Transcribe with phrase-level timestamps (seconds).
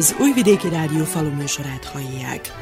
[0.00, 2.52] Az Újvidéki Rádió faluműsorát hallják.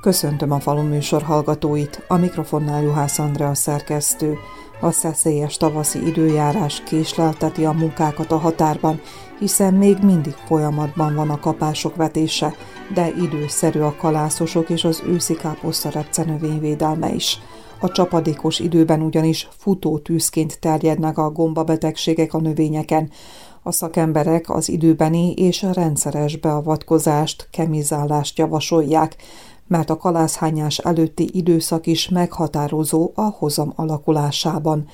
[0.00, 4.38] Köszöntöm a faluműsor hallgatóit, a mikrofonnál Juhász Andrea szerkesztő.
[4.80, 9.00] A szeszélyes tavaszi időjárás késlelteti a munkákat a határban,
[9.38, 12.54] hiszen még mindig folyamatban van a kapások vetése,
[12.94, 17.40] de időszerű a kalászosok és az őszi káposzta növényvédelme is.
[17.82, 23.10] A csapadékos időben ugyanis futó tűzként terjednek a gombabetegségek a növényeken.
[23.62, 29.16] A szakemberek az időbeni és rendszeres beavatkozást, kemizálást javasolják,
[29.66, 34.88] mert a kalászhányás előtti időszak is meghatározó a hozam alakulásában.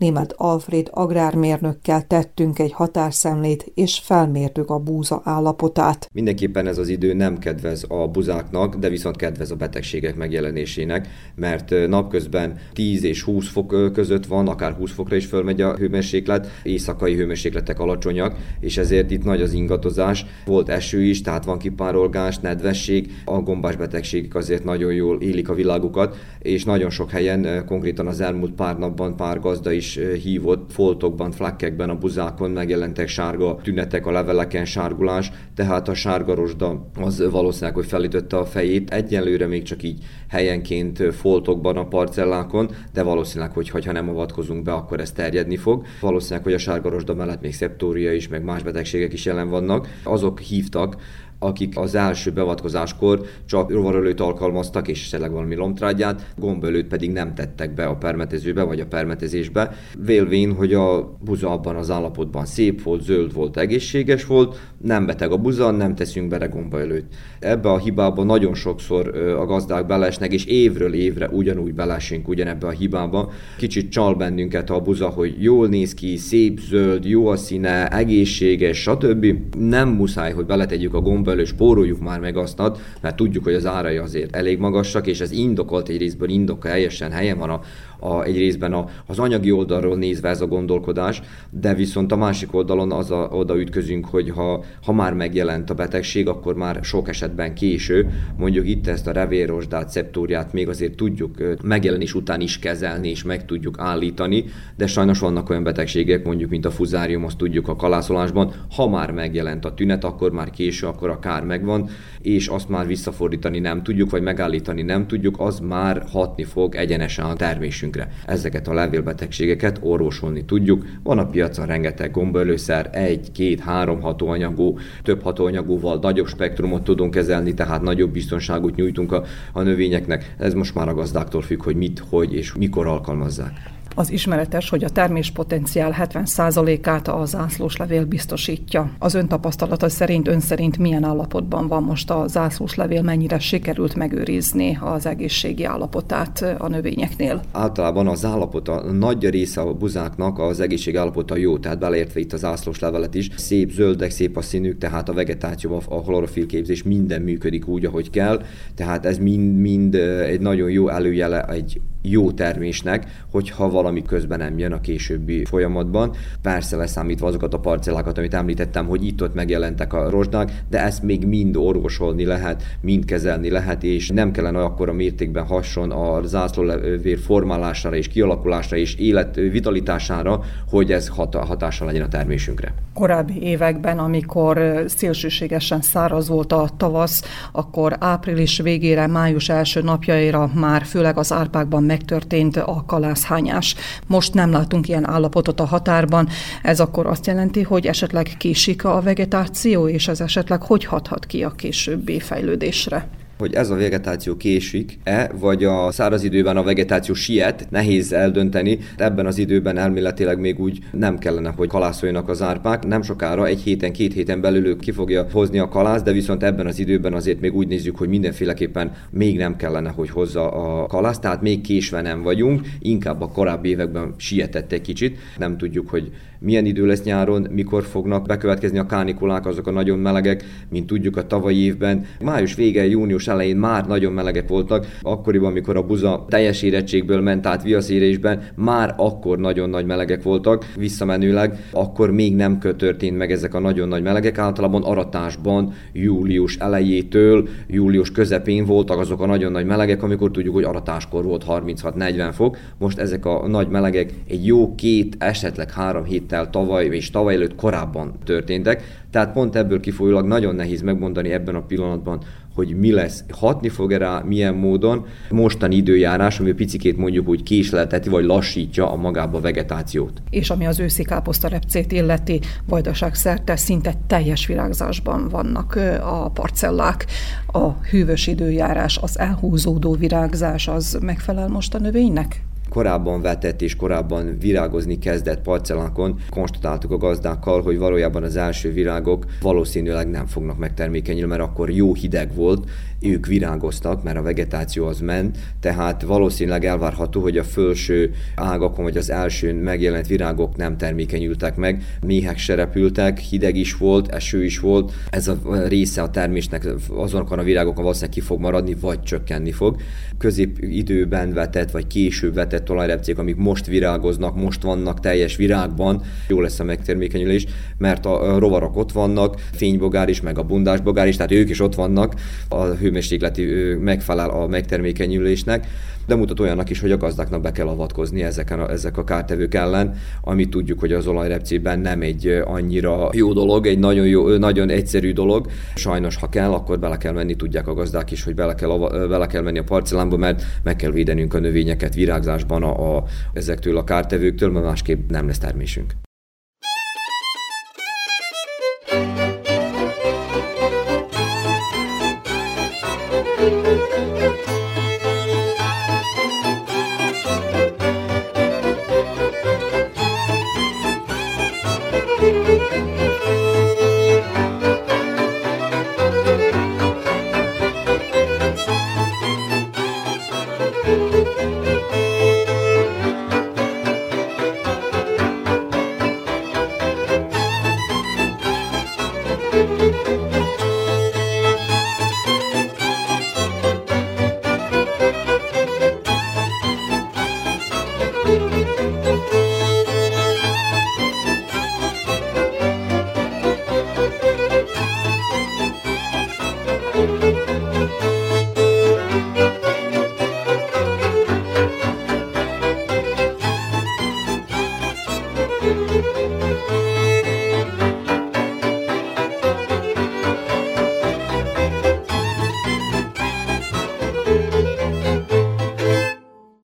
[0.00, 6.08] Német Alfred agrármérnökkel tettünk egy határszemlét, és felmértük a búza állapotát.
[6.12, 11.88] Mindenképpen ez az idő nem kedvez a buzáknak, de viszont kedvez a betegségek megjelenésének, mert
[11.88, 17.14] napközben 10 és 20 fok között van, akár 20 fokra is fölmegy a hőmérséklet, éjszakai
[17.14, 20.26] hőmérsékletek alacsonyak, és ezért itt nagy az ingatozás.
[20.44, 25.54] Volt eső is, tehát van kipárolgás, nedvesség, a gombás betegségek azért nagyon jól élik a
[25.54, 31.30] világukat, és nagyon sok helyen, konkrétan az elmúlt pár napban pár gazda is hívott foltokban,
[31.30, 37.86] flakkekben, a buzákon megjelentek sárga tünetek, a leveleken sárgulás, tehát a sárgarosda az valószínűleg, hogy
[37.86, 38.90] felütötte a fejét.
[38.90, 44.72] Egyenlőre még csak így helyenként foltokban a parcellákon, de valószínűleg, hogy ha nem avatkozunk be,
[44.72, 45.86] akkor ez terjedni fog.
[46.00, 49.88] Valószínűleg, hogy a sárgarosda mellett még szeptória is, meg más betegségek is jelen vannak.
[50.04, 50.96] Azok hívtak,
[51.42, 57.74] akik az első beavatkozáskor csak rovarölőt alkalmaztak, és esetleg valami lomtrágyát, gombölőt pedig nem tettek
[57.74, 63.02] be a permetezőbe vagy a permetezésbe, vélvén, hogy a buza abban az állapotban szép volt,
[63.02, 67.04] zöld volt, egészséges volt, nem beteg a buza, nem teszünk bele gombaölőt.
[67.38, 72.70] Ebbe a hibába nagyon sokszor a gazdák belesnek, és évről évre ugyanúgy belesünk ugyanebbe a
[72.70, 73.30] hibába.
[73.58, 78.78] Kicsit csal bennünket a buza, hogy jól néz ki, szép zöld, jó a színe, egészséges,
[78.80, 79.26] stb.
[79.58, 82.62] Nem muszáj, hogy beletegyük a gomba belül spóroljuk már meg azt,
[83.00, 87.10] mert tudjuk, hogy az árai azért elég magasak, és ez indokolt egy részből, indok helyesen
[87.10, 87.60] helyen van a,
[88.00, 92.54] a, egy részben a, az anyagi oldalról nézve ez a gondolkodás, de viszont a másik
[92.54, 97.08] oldalon az a, oda ütközünk, hogy ha, ha már megjelent a betegség, akkor már sok
[97.08, 103.08] esetben késő, mondjuk itt ezt a revérosdát, szeptóriát még azért tudjuk megjelenés után is kezelni,
[103.08, 104.44] és meg tudjuk állítani,
[104.76, 109.10] de sajnos vannak olyan betegségek, mondjuk mint a fuzárium, azt tudjuk a kalászolásban, ha már
[109.10, 111.88] megjelent a tünet, akkor már késő, akkor a kár megvan,
[112.22, 117.24] és azt már visszafordítani nem tudjuk, vagy megállítani nem tudjuk, az már hatni fog egyenesen
[117.24, 118.08] a termésünk egészségünkre.
[118.26, 120.86] Ezeket a levélbetegségeket orvosolni tudjuk.
[121.02, 127.54] Van a piacon rengeteg gombaölőszer, egy, két, három hatóanyagú, több hatóanyagúval nagyobb spektrumot tudunk kezelni,
[127.54, 130.34] tehát nagyobb biztonságot nyújtunk a, a növényeknek.
[130.38, 133.52] Ez most már a gazdáktól függ, hogy mit, hogy és mikor alkalmazzák.
[134.00, 138.90] Az ismeretes, hogy a terméspotenciál 70%-át a zászlós levél biztosítja.
[138.98, 143.94] Az ön tapasztalata szerint, ön szerint milyen állapotban van most a zászlós levél, mennyire sikerült
[143.94, 147.42] megőrizni az egészségi állapotát a növényeknél?
[147.52, 152.40] Általában az állapota, nagy része a buzáknak az egészségi állapota jó, tehát beleértve itt az
[152.40, 153.28] zászlós levelet is.
[153.36, 158.10] Szép zöldek, szép a színük, tehát a vegetáció, a chlorofil képzés minden működik úgy, ahogy
[158.10, 158.42] kell,
[158.74, 164.72] tehát ez mind-mind egy nagyon jó előjele egy jó termésnek, hogyha valami közben nem jön
[164.72, 166.14] a későbbi folyamatban.
[166.42, 171.26] Persze leszámítva azokat a parcellákat, amit említettem, hogy itt-ott megjelentek a rozsdák, de ezt még
[171.26, 177.18] mind orvosolni lehet, mind kezelni lehet, és nem kellene akkor a mértékben hasson a zászlólevér
[177.18, 182.74] formálására és kialakulásra és élet vitalitására, hogy ez hat- hatással legyen a termésünkre.
[182.94, 190.84] Korábbi években, amikor szélsőségesen száraz volt a tavasz, akkor április végére, május első napjaira már
[190.84, 193.69] főleg az árpákban megtörtént a kalászhányás.
[194.06, 196.28] Most nem látunk ilyen állapotot a határban.
[196.62, 201.42] Ez akkor azt jelenti, hogy esetleg késik a vegetáció, és ez esetleg hogy hathat ki
[201.44, 203.08] a későbbi fejlődésre?
[203.40, 208.78] Hogy ez a vegetáció késik-e, vagy a száraz időben a vegetáció siet, nehéz eldönteni.
[208.96, 212.86] Ebben az időben elméletileg még úgy nem kellene, hogy kalászoljanak az árpák.
[212.86, 216.66] Nem sokára, egy héten, két héten belül ki fogja hozni a kalász, de viszont ebben
[216.66, 221.18] az időben azért még úgy nézzük, hogy mindenféleképpen még nem kellene, hogy hozza a kalász,
[221.18, 225.18] tehát még késve nem vagyunk, inkább a korábbi években sietett egy kicsit.
[225.38, 226.10] Nem tudjuk, hogy
[226.40, 231.16] milyen idő lesz nyáron, mikor fognak bekövetkezni a kánikulák, azok a nagyon melegek, mint tudjuk
[231.16, 232.04] a tavalyi évben.
[232.20, 237.46] Május vége, június elején már nagyon melegek voltak, akkoriban, amikor a buza teljes érettségből ment
[237.46, 243.54] át viaszérésben, már akkor nagyon nagy melegek voltak, visszamenőleg, akkor még nem történt meg ezek
[243.54, 249.66] a nagyon nagy melegek, általában aratásban július elejétől július közepén voltak azok a nagyon nagy
[249.66, 254.74] melegek, amikor tudjuk, hogy aratáskor volt 36-40 fok, most ezek a nagy melegek egy jó
[254.74, 260.54] két, esetleg három héttel tavaly és tavaly előtt korábban történtek, tehát pont ebből kifolyólag nagyon
[260.54, 262.20] nehéz megmondani ebben a pillanatban,
[262.60, 265.06] hogy mi lesz, hatni fog-e rá, milyen módon.
[265.30, 270.22] Mostani időjárás, ami picikét mondjuk úgy késlelteti, vagy lassítja a magába a vegetációt.
[270.30, 277.06] És ami az őszi káposztarepcét illeti, vajdaság szerte szinte teljes virágzásban vannak a parcellák.
[277.46, 282.42] A hűvös időjárás, az elhúzódó virágzás, az megfelel most a növénynek?
[282.70, 289.24] Korábban vetett és korábban virágozni kezdett parcellákon konstatáltuk a gazdákkal, hogy valójában az első virágok
[289.40, 292.68] valószínűleg nem fognak megtermékenyülni, mert akkor jó hideg volt,
[293.00, 298.96] ők virágoztak, mert a vegetáció az ment, tehát valószínűleg elvárható, hogy a felső ágakon vagy
[298.96, 304.58] az első megjelent virágok nem termékenyültek meg, méhek se repültek, hideg is volt, eső is
[304.58, 305.38] volt, ez a
[305.68, 309.76] része a termésnek azonokon a virágokon valószínűleg ki fog maradni, vagy csökkenni fog.
[310.18, 316.40] Közép időben vetett, vagy később vetett olajrepcék, amik most virágoznak, most vannak teljes virágban, jó
[316.40, 317.46] lesz a megtermékenyülés,
[317.78, 321.74] mert a rovarok ott vannak, fénybogár is, meg a bundásbogár is, tehát ők is ott
[321.74, 322.14] vannak,
[322.48, 323.44] a hő hőmérsékleti
[323.80, 325.66] megfelel a megtermékenyülésnek,
[326.06, 329.54] de mutat olyannak is, hogy a gazdáknak be kell avatkozni ezeken a, ezek a kártevők
[329.54, 334.68] ellen, ami tudjuk, hogy az olajrepcében nem egy annyira jó dolog, egy nagyon, jó, nagyon
[334.68, 335.46] egyszerű dolog.
[335.74, 338.78] Sajnos, ha kell, akkor bele kell menni, tudják a gazdák is, hogy bele kell,
[339.08, 343.76] bele kell menni a parcellámba, mert meg kell védenünk a növényeket virágzásban a, a, ezektől
[343.76, 345.92] a kártevőktől, mert másképp nem lesz termésünk.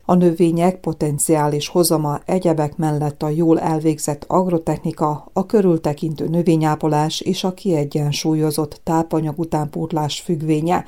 [0.08, 7.54] A növények potenciális hozama egyebek mellett a jól elvégzett agrotechnika, a körültekintő növényápolás és a
[7.54, 10.84] kiegyensúlyozott tápanyag utánpótlás függvénye.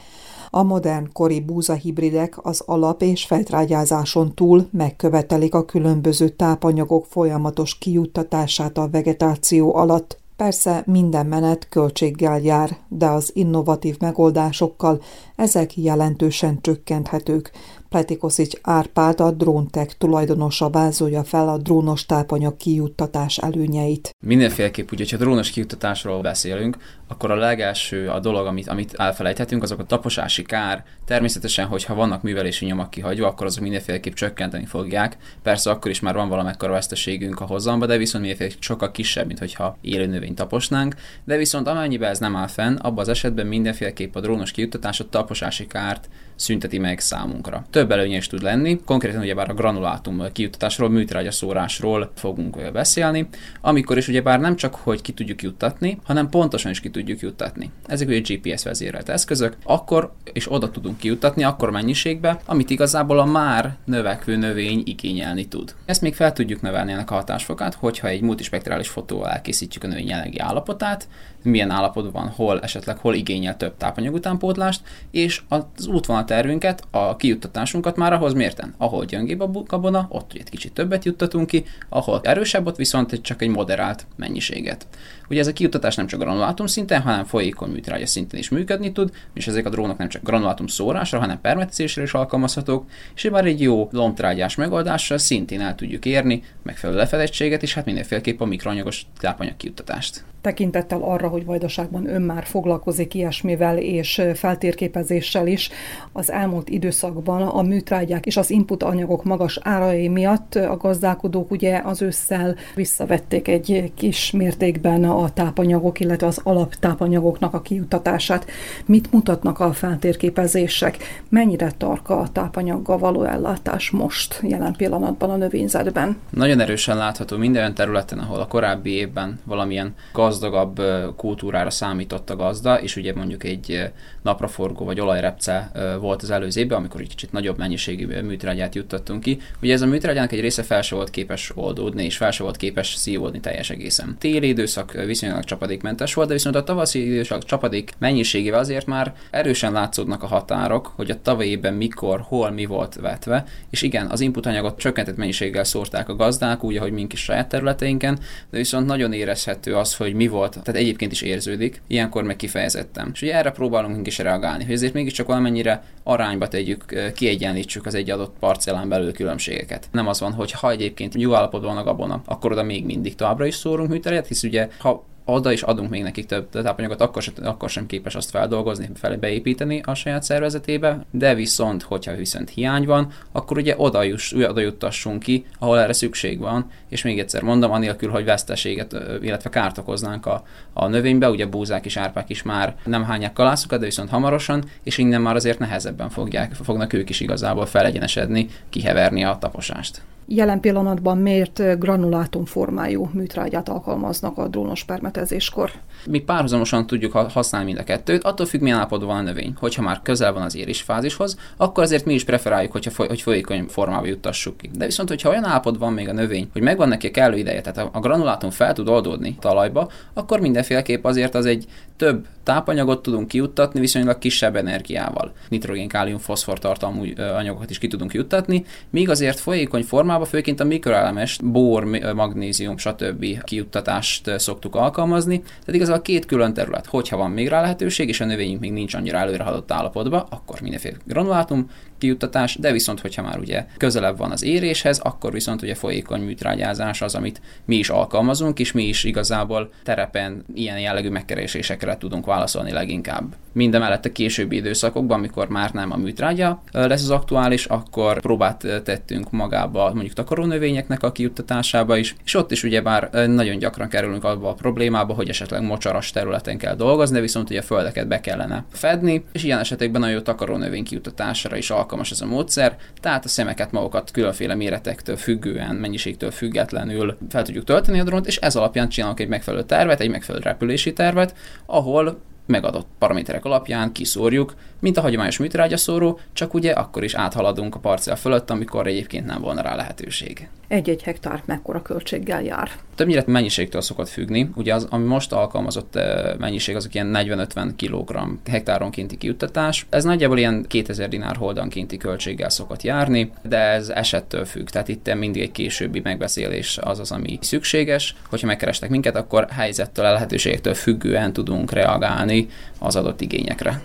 [0.50, 8.78] A modern kori búzahibridek az alap- és fejtrágyázáson túl megkövetelik a különböző tápanyagok folyamatos kijuttatását
[8.78, 10.18] a vegetáció alatt.
[10.36, 15.00] Persze minden menet költséggel jár, de az innovatív megoldásokkal
[15.36, 17.50] ezek jelentősen csökkenthetők.
[17.88, 24.16] Pletikoszics Árpád, a Dróntek tulajdonosa vázolja fel a drónos tápanyag kijuttatás előnyeit.
[24.20, 26.76] Mindenféleképp, ugye, ha drónos kijuttatásról beszélünk,
[27.08, 30.84] akkor a legelső a dolog, amit, amit elfelejthetünk, azok a taposási kár.
[31.04, 35.16] Természetesen, hogyha vannak művelési nyomak kihagyva, akkor azok mindenféleképp csökkenteni fogják.
[35.42, 39.38] Persze akkor is már van valamekkora veszteségünk a hozamba, de viszont mindenféleképp sokkal kisebb, mint
[39.38, 40.94] hogyha élő növényt taposnánk.
[41.24, 45.08] De viszont amennyiben ez nem áll fenn, abban az esetben mindenféleképp a drónos kijuttatás a
[45.08, 47.64] taposási kárt szünteti meg számunkra.
[47.70, 53.28] Több előnye is tud lenni, konkrétan ugyebár a granulátum kijuttatásról, műtrágya szórásról fogunk beszélni,
[53.60, 57.70] amikor is ugyebár nem csak, hogy ki tudjuk juttatni, hanem pontosan is ki tudjuk juttatni.
[57.86, 63.24] Ezek ugye GPS vezérelt eszközök, akkor és oda tudunk kijuttatni, akkor mennyiségbe, amit igazából a
[63.24, 65.74] már növekvő növény igényelni tud.
[65.84, 70.08] Ezt még fel tudjuk növelni ennek a hatásfokát, hogyha egy multispektrális fotóval elkészítjük a növény
[70.08, 71.08] jelenlegi állapotát,
[71.42, 77.56] milyen állapotban, hol esetleg hol igényel több tápanyag utánpótlást, és az útvonal tervünket a kijuttatás
[77.58, 78.74] juttatásunkat már ahhoz mérten.
[78.76, 83.42] Ahol gyöngébb a gabona, ott egy kicsit többet juttatunk ki, ahol erősebb, ott viszont csak
[83.42, 84.86] egy moderált mennyiséget.
[85.30, 89.10] Ugye ez a kijuttatás nem csak granulátum szinten, hanem folyékony műtrágya szinten is működni tud,
[89.34, 93.60] és ezek a drónok nem csak granulátum szórásra, hanem permetezésre is alkalmazhatók, és már egy
[93.60, 99.56] jó lombtrágyás megoldással szintén el tudjuk érni megfelelő lefedettséget, és hát mindenféleképp a mikroanyagos tápanyag
[99.56, 105.70] kijuttatást tekintettel arra, hogy Vajdaságban ön már foglalkozik ilyesmivel és feltérképezéssel is,
[106.12, 111.80] az elmúlt időszakban a műtrágyák és az input anyagok magas árai miatt a gazdálkodók ugye
[111.84, 118.46] az ősszel visszavették egy kis mértékben a tápanyagok, illetve az alaptápanyagoknak a kijuttatását.
[118.86, 120.96] Mit mutatnak a feltérképezések?
[121.28, 126.16] Mennyire tarka a tápanyaggal való ellátás most, jelen pillanatban a növényzetben?
[126.30, 130.82] Nagyon erősen látható minden területen, ahol a korábbi évben valamilyen gaz gazdagabb
[131.18, 133.90] kultúrára számított a gazda, és ugye mondjuk egy
[134.22, 135.70] napraforgó vagy olajrepce
[136.00, 139.40] volt az előző évben, amikor egy kicsit nagyobb mennyiségű műtrágyát juttattunk ki.
[139.62, 143.40] Ugye ez a műtrágyának egy része fel volt képes oldódni, és fel volt képes szívódni
[143.40, 144.16] teljes egészen.
[144.18, 149.72] Téli időszak viszonylag csapadékmentes volt, de viszont a tavaszi időszak csapadék mennyiségével azért már erősen
[149.72, 154.20] látszódnak a határok, hogy a tavalyi évben mikor, hol mi volt vetve, és igen, az
[154.20, 158.18] inputanyagot csökkentett mennyiséggel szórták a gazdák, úgy, ahogy mink is saját területeinken,
[158.50, 163.10] de viszont nagyon érezhető az, hogy mi volt, tehát egyébként is érződik, ilyenkor meg kifejezettem.
[163.12, 168.10] És ugye erre próbálunk is reagálni, hogy ezért mégiscsak valamennyire arányba tegyük, kiegyenlítsük az egy
[168.10, 169.88] adott parcellán belül különbségeket.
[169.92, 173.46] Nem az van, hogy ha egyébként jó állapotban a gabona, akkor oda még mindig továbbra
[173.46, 177.34] is szórunk műteret, hisz ugye ha oda is adunk még nekik több tápanyagot, akkor sem,
[177.42, 182.86] akkor sem képes azt feldolgozni, fel beépíteni a saját szervezetébe, de viszont, hogyha viszont hiány
[182.86, 187.42] van, akkor ugye oda, juss, oda juttassunk ki, ahol erre szükség van, és még egyszer
[187.42, 190.42] mondom, anélkül, hogy veszteséget, illetve kárt okoznánk a,
[190.72, 194.98] a növénybe, ugye búzák és árpák is már nem hányák kalászokat, de viszont hamarosan, és
[194.98, 200.02] innen már azért nehezebben fogják, fognak ők is igazából felegyenesedni, kiheverni a taposást.
[200.30, 205.70] Jelen pillanatban miért granulátum formájú műtrágyát alkalmaznak a drónos permetezéskor?
[206.06, 209.54] Mi párhuzamosan tudjuk használni mind a kettőt, attól függ, milyen állapotban van a növény.
[209.58, 213.20] Hogyha már közel van az érés fázishoz, akkor azért mi is preferáljuk, hogyha foly- hogy
[213.20, 214.70] folyékony formába juttassuk ki.
[214.74, 217.60] De viszont, hogyha olyan állapotban van még a növény, hogy megvan neki a kellő ideje,
[217.60, 221.66] tehát a granulátum fel tud oldódni talajba, akkor mindenféleképp azért az egy
[221.98, 225.32] több tápanyagot tudunk kijuttatni viszonylag kisebb energiával.
[225.48, 230.64] Nitrogén, kálium, foszfor tartalmú anyagokat is ki tudunk juttatni, míg azért folyékony formában főként a
[230.64, 233.42] mikroelemes, bor, magnézium, stb.
[233.44, 235.40] kijuttatást szoktuk alkalmazni.
[235.40, 236.86] Tehát igazából két külön terület.
[236.86, 240.60] Hogyha van még rá lehetőség, és a növényünk még nincs annyira előre haladott állapotban, akkor
[240.60, 245.74] mindenféle granulátum kijuttatás, de viszont, hogyha már ugye közelebb van az éréshez, akkor viszont ugye
[245.74, 251.96] folyékony műtrágyázás az, amit mi is alkalmazunk, és mi is igazából terepen ilyen jellegű megkeresésekre
[251.96, 253.34] tudunk válaszolni leginkább.
[253.58, 259.30] Mindemellett a későbbi időszakokban, amikor már nem a műtrágya lesz az aktuális, akkor próbát tettünk
[259.30, 264.48] magába mondjuk takarónövényeknek a kijuttatásába is, és ott is ugye bár nagyon gyakran kerülünk abba
[264.48, 269.24] a problémába, hogy esetleg mocsaras területen kell dolgozni, viszont ugye a földeket be kellene fedni,
[269.32, 273.72] és ilyen esetekben nagyon jó takarónövény kijuttatásra is alkalmas ez a módszer, tehát a szemeket
[273.72, 279.20] magukat különféle méretektől függően, mennyiségtől függetlenül fel tudjuk tölteni a drónt, és ez alapján csinálunk
[279.20, 281.34] egy megfelelő tervet, egy megfelelő repülési tervet,
[281.66, 287.78] ahol megadott paraméterek alapján kiszórjuk, mint a hagyományos műtrágyaszóró, csak ugye akkor is áthaladunk a
[287.78, 290.48] parcell fölött, amikor egyébként nem volna rá lehetőség.
[290.68, 292.70] Egy-egy hektár mekkora költséggel jár?
[292.94, 294.50] Többnyire mennyiségtől szokott függni.
[294.54, 295.98] Ugye az, ami most alkalmazott
[296.38, 299.86] mennyiség, azok ilyen 40-50 kg hektáronkénti kijuttatás.
[299.90, 304.68] Ez nagyjából ilyen 2000 dinár holdankénti költséggel szokott járni, de ez esettől függ.
[304.68, 308.14] Tehát itt mindig egy későbbi megbeszélés az az, ami szükséges.
[308.28, 312.48] Hogyha megkerestek minket, akkor helyzettől, a lehetőségektől függően tudunk reagálni
[312.78, 313.80] az adott igényekre.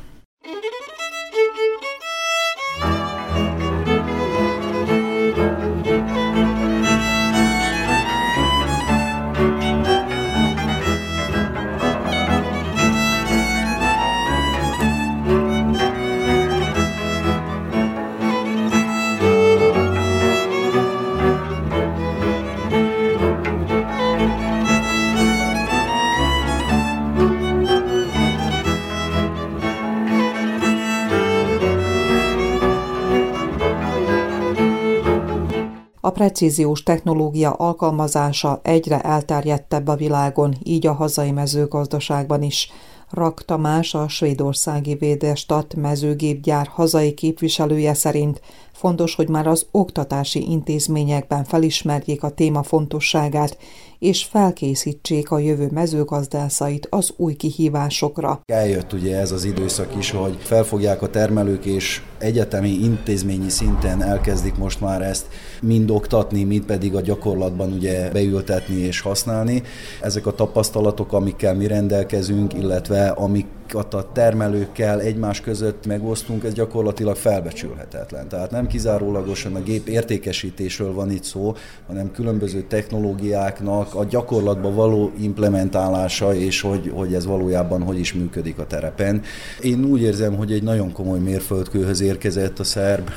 [36.10, 42.72] Precíziós technológia alkalmazása egyre elterjedtebb a világon, így a hazai mezőgazdaságban is.
[43.10, 48.42] Rak Tamás, a svédországi Védestat mezőgépgyár hazai képviselője szerint
[48.74, 53.58] Fontos, hogy már az oktatási intézményekben felismerjék a téma fontosságát,
[54.00, 58.42] és felkészítsék a jövő mezőgazdászait az új kihívásokra.
[58.46, 64.58] Eljött ugye ez az időszak is, hogy felfogják a termelők, és egyetemi intézményi szinten elkezdik
[64.58, 65.28] most már ezt
[65.62, 69.64] mind oktatni, mind pedig a gyakorlatban ugye beültetni és használni.
[70.02, 77.16] Ezek a tapasztalatok, amikkel mi rendelkezünk, illetve amik a termelőkkel egymás között megosztunk, ez gyakorlatilag
[77.16, 78.28] felbecsülhetetlen.
[78.28, 81.56] Tehát nem kizárólagosan a gép értékesítésről van itt szó,
[81.88, 88.60] hanem különböző technológiáknak a gyakorlatba való implementálása, és hogy, hogy ez valójában hogy is működik
[88.60, 89.22] a terepen.
[89.62, 93.10] Én úgy érzem, hogy egy nagyon komoly mérföldkőhöz érkezett a szerb,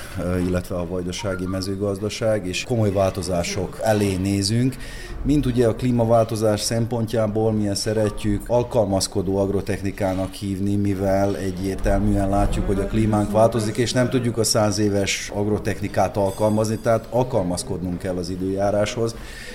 [0.46, 4.76] illetve a vajdasági mezőgazdaság, és komoly változások elé nézünk.
[5.22, 12.86] Mint ugye a klímaváltozás szempontjából milyen szeretjük alkalmazkodó agrotechnikának hívni, mivel egyértelműen látjuk, hogy a
[12.86, 19.14] klímánk változik, és nem tudjuk a száz éves agrotechnikát alkalmazni, tehát alkalmazkodnunk kell az időjáráshoz,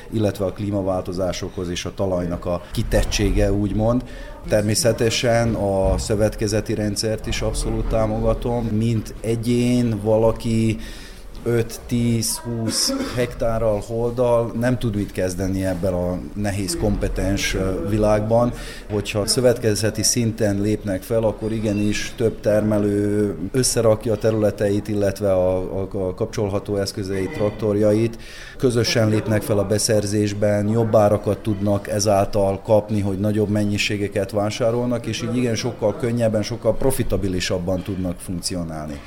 [0.10, 4.04] illetve a klímaváltozásokhoz és a talajnak a kitettsége, úgymond.
[4.48, 10.78] Természetesen a szövetkezeti rendszert is abszolút támogatom, mint egyén valaki
[11.46, 17.58] 5-10-20 hektárral, holdal nem tud mit kezdeni ebben a nehéz, kompetens
[17.90, 18.54] világban.
[18.92, 25.88] Hogyha szövetkezeti szinten lépnek fel, akkor igenis több termelő összerakja a területeit, illetve a, a,
[25.92, 28.18] a kapcsolható eszközeit, traktorjait,
[28.58, 35.22] közösen lépnek fel a beszerzésben, jobb árakat tudnak ezáltal kapni, hogy nagyobb mennyiségeket vásárolnak, és
[35.22, 39.00] így igen sokkal könnyebben, sokkal profitabilisabban tudnak funkcionálni.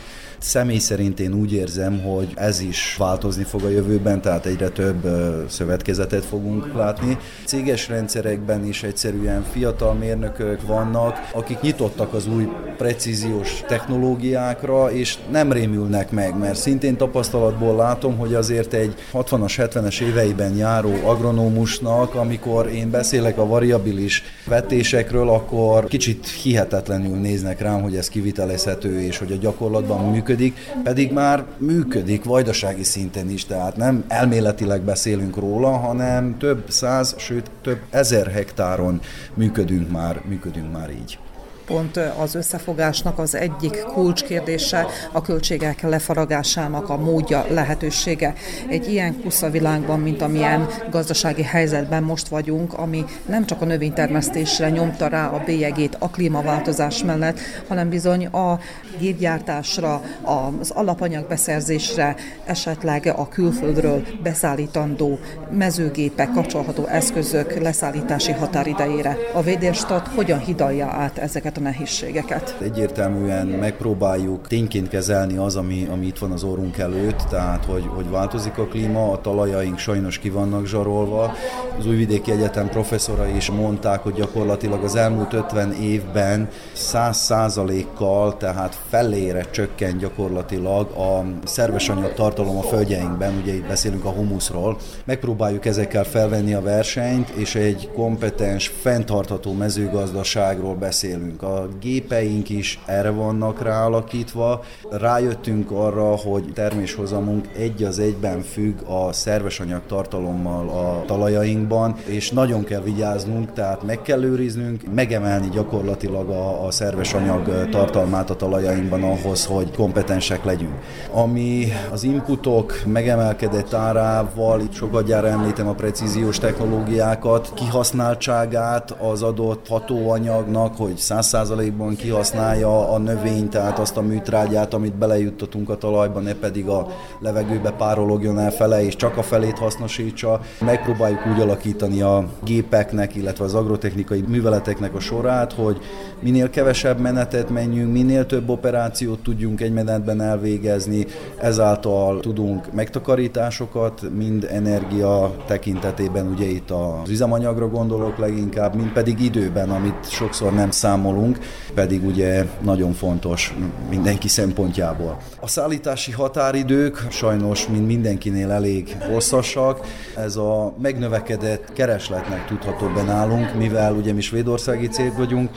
[0.47, 5.07] Személy szerint én úgy érzem, hogy ez is változni fog a jövőben, tehát egyre több
[5.49, 7.19] szövetkezetet fogunk látni.
[7.45, 15.53] Céges rendszerekben is egyszerűen fiatal mérnökök vannak, akik nyitottak az új precíziós technológiákra, és nem
[15.53, 22.69] rémülnek meg, mert szintén tapasztalatból látom, hogy azért egy 60-as, 70-es éveiben járó agronómusnak, amikor
[22.69, 29.33] én beszélek a variabilis vetésekről, akkor kicsit hihetetlenül néznek rám, hogy ez kivitelezhető, és hogy
[29.33, 35.71] a gyakorlatban működik működik, pedig már működik vajdasági szinten is, tehát nem elméletileg beszélünk róla,
[35.71, 39.01] hanem több száz, sőt több ezer hektáron
[39.35, 41.19] működünk már, működünk már így
[41.67, 48.35] pont az összefogásnak az egyik kulcskérdése a költségek lefaragásának a módja, lehetősége.
[48.69, 54.71] Egy ilyen kusza világban, mint amilyen gazdasági helyzetben most vagyunk, ami nem csak a növénytermesztésre
[54.71, 58.59] nyomta rá a bélyegét a klímaváltozás mellett, hanem bizony a
[58.99, 65.19] gépgyártásra, az alapanyagbeszerzésre, esetleg a külföldről beszállítandó
[65.51, 69.17] mezőgépek, kapcsolható eszközök leszállítási határidejére.
[69.35, 72.57] A védérstat hogyan hidalja át ezeket ezeket a nehézségeket.
[72.63, 78.11] Egyértelműen megpróbáljuk tényként kezelni az, ami, ami itt van az orrunk előtt, tehát hogy, hogy
[78.11, 81.33] változik a klíma, a talajaink sajnos ki vannak zsarolva.
[81.79, 88.79] Az Újvidéki Egyetem professzora is mondták, hogy gyakorlatilag az elmúlt 50 évben 100 százalékkal, tehát
[88.89, 94.77] felére csökkent gyakorlatilag a szerves tartalom a földjeinkben, ugye itt beszélünk a humuszról.
[95.05, 103.11] Megpróbáljuk ezekkel felvenni a versenyt, és egy kompetens, fenntartható mezőgazdaságról beszélünk a gépeink is erre
[103.11, 104.65] vannak ráalakítva.
[104.91, 112.31] Rájöttünk arra, hogy terméshozamunk egy az egyben függ a szerves anyag tartalommal a talajainkban, és
[112.31, 118.37] nagyon kell vigyáznunk, tehát meg kell őriznünk, megemelni gyakorlatilag a, a szerves anyag tartalmát a
[118.37, 120.75] talajainkban ahhoz, hogy kompetensek legyünk.
[121.11, 129.69] Ami az inputok megemelkedett árával, itt sokat gyára említem a precíziós technológiákat, kihasználtságát az adott
[129.69, 136.21] hatóanyagnak, hogy 100 100%-ban kihasználja a növény, tehát azt a műtrágyát, amit belejuttatunk a talajba,
[136.21, 136.87] ne pedig a
[137.19, 140.41] levegőbe párologjon el fele, és csak a felét hasznosítsa.
[140.61, 145.79] Megpróbáljuk úgy alakítani a gépeknek, illetve az agrotechnikai műveleteknek a sorát, hogy
[146.25, 151.07] minél kevesebb menetet menjünk, minél több operációt tudjunk egy menetben elvégezni,
[151.41, 159.71] ezáltal tudunk megtakarításokat, mind energia tekintetében, ugye itt az üzemanyagra gondolok leginkább, mind pedig időben,
[159.71, 161.39] amit sokszor nem számolunk,
[161.75, 163.57] pedig ugye nagyon fontos
[163.91, 165.17] mindenki szempontjából.
[165.41, 169.87] A szállítási határidők sajnos, mint mindenkinél elég hosszasak.
[170.17, 175.51] Ez a megnövekedett keresletnek tudható be nálunk, mivel ugye mi svédországi cég vagyunk,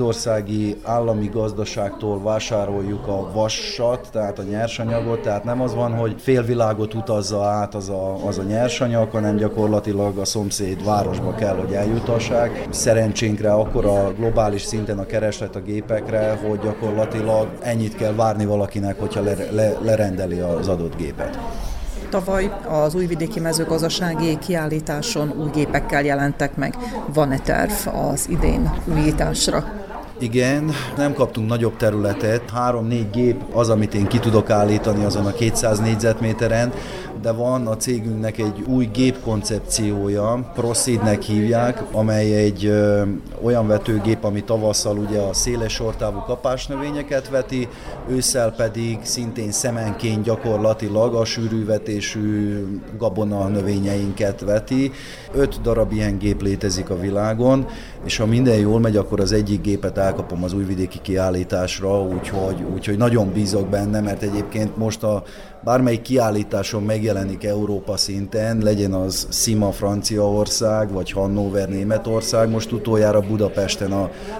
[0.00, 6.94] svédországi állami gazdaságtól vásároljuk a vassat, tehát a nyersanyagot, tehát nem az van, hogy félvilágot
[6.94, 12.66] utazza át az a, az a nyersanyag, hanem gyakorlatilag a szomszéd városba kell, hogy eljutassák.
[12.70, 19.00] Szerencsénkre akkor a globális szinten a kereslet a gépekre, hogy gyakorlatilag ennyit kell várni valakinek,
[19.00, 21.38] hogyha le, le, lerendeli az adott gépet.
[22.10, 26.76] Tavaly az újvidéki mezőgazdasági kiállításon új gépekkel jelentek meg.
[27.14, 27.72] Van-e terv
[28.10, 29.79] az idén újításra?
[30.22, 32.50] Igen, nem kaptunk nagyobb területet.
[32.50, 36.72] Három-négy gép az, amit én ki tudok állítani azon a 200 négyzetméteren,
[37.22, 43.02] de van a cégünknek egy új gépkoncepciója, Proceednek hívják, amely egy ö,
[43.42, 47.68] olyan vetőgép, ami tavasszal ugye a széles sortávú kapásnövényeket veti,
[48.08, 52.64] ősszel pedig szintén szemenként gyakorlatilag a sűrűvetésű
[52.98, 54.92] gabona növényeinket veti.
[55.32, 57.66] Öt darab ilyen gép létezik a világon,
[58.04, 62.96] és ha minden jól megy, akkor az egyik gépet elkapom az újvidéki kiállításra, úgyhogy, úgyhogy
[62.96, 65.22] nagyon bízok benne, mert egyébként most a
[65.64, 73.92] bármelyik kiállításon megjelenik Európa szinten, legyen az Sima Franciaország, vagy Hannover Németország, most utoljára Budapesten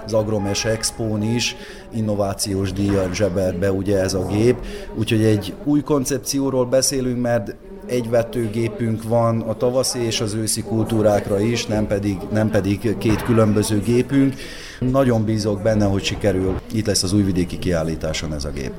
[0.05, 1.55] az Agromes Expo-n is
[1.93, 4.55] innovációs díjat zsebert be ugye ez a gép,
[4.95, 7.55] úgyhogy egy új koncepcióról beszélünk, mert
[7.85, 13.23] egy vetőgépünk van a tavaszi és az őszi kultúrákra is, nem pedig, nem pedig két
[13.23, 14.33] különböző gépünk.
[14.79, 16.59] Nagyon bízok benne, hogy sikerül.
[16.73, 18.71] Itt lesz az újvidéki kiállításon ez a gép.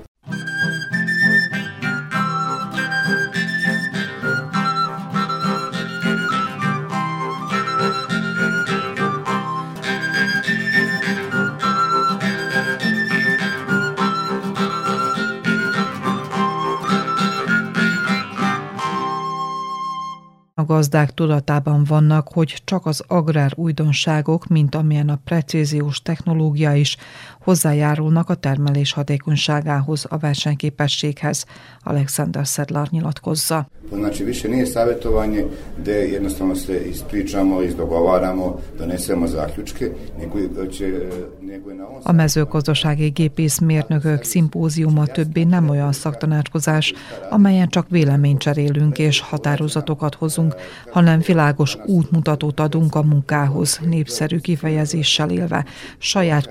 [20.62, 26.96] A gazdák tudatában vannak, hogy csak az agrár újdonságok, mint amilyen a precíziós technológia is
[27.44, 31.44] hozzájárulnak a termelés hatékonyságához, a versenyképességhez,
[31.83, 33.64] Alexander Sedlar nyilatkozza.
[33.92, 35.44] Znači više nije savjetovanje
[35.78, 40.87] gde jednostavno se ispričamo, izdogovaramo, donesemo zaključke, nego će
[42.02, 46.92] a mezőgazdasági gépészmérnökök szimpóziuma többé nem olyan szaktanácskozás,
[47.31, 50.55] amelyen csak véleményt cserélünk és határozatokat hozunk,
[50.90, 55.64] hanem világos útmutatót adunk a munkához, népszerű kifejezéssel élve,
[55.98, 56.48] saját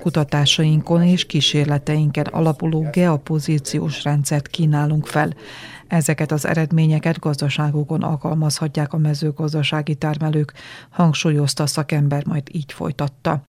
[0.82, 5.34] kutatásainkon és kísérleteinken alapuló geopozíciós rendszert kínálunk fel.
[5.88, 10.52] Ezeket az eredményeket gazdaságokon alkalmazhatják a mezőgazdasági termelők,
[10.90, 13.42] hangsúlyozta a szakember, majd így folytatta.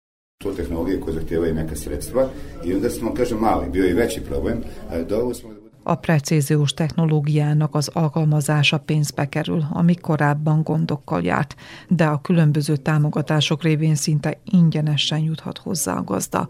[0.44, 2.32] To tehnologije koje zahtijevaju neka sredstva
[2.64, 4.64] i onda smo, kažem, mali, bio i veći problem.
[5.08, 5.50] Doveli smo
[5.84, 11.56] a precíziós technológiának az alkalmazása pénzbe kerül, ami korábban gondokkal járt,
[11.88, 16.48] de a különböző támogatások révén szinte ingyenesen juthat hozzá a gazda.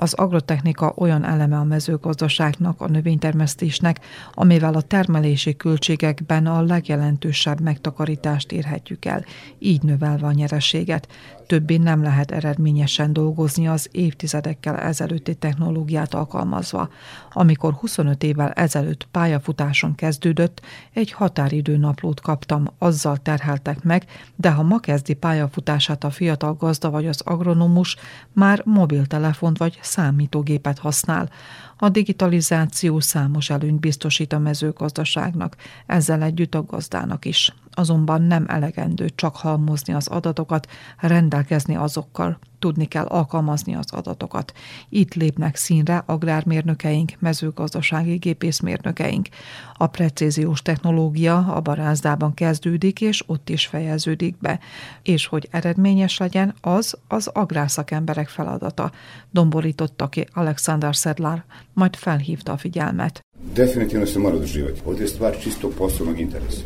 [0.00, 4.00] Az agrotechnika olyan eleme a mezőgazdaságnak, a növénytermesztésnek,
[4.34, 9.24] amivel a termelési költségekben a legjelentősebb megtakarítást érhetjük el,
[9.58, 11.08] így növelve a nyereséget.
[11.46, 16.88] Többé nem lehet eredményesen dolgozni az évtizedekkel ezelőtti technológiát alkalmazva.
[17.32, 20.60] Amikor 25 évvel ezelőtt pályafutáson kezdődött,
[20.92, 24.04] egy határidő naplót kaptam, azzal terheltek meg,
[24.36, 27.96] de ha ma kezdi pályafutását a fiatal gazda vagy az agronomus,
[28.32, 31.30] már mobiltelefont vagy számítógépet használ.
[31.80, 37.54] A digitalizáció számos előnyt biztosít a mezőgazdaságnak, ezzel együtt a gazdának is.
[37.70, 44.52] Azonban nem elegendő csak halmozni az adatokat, rendelkezni azokkal, tudni kell alkalmazni az adatokat.
[44.88, 49.28] Itt lépnek színre agrármérnökeink, mezőgazdasági gépészmérnökeink.
[49.74, 54.58] A precíziós technológia a barázdában kezdődik, és ott is fejeződik be.
[55.02, 58.90] És hogy eredményes legyen, az az agrárszakemberek feladata.
[59.30, 61.44] Domborította ki Alexander Sedlar,
[61.78, 63.20] majd felhívta a figyelmet.
[63.54, 64.80] Definitivno se mora održivati.
[64.84, 66.62] Ovdje je stvar čisto poslovnog interesa.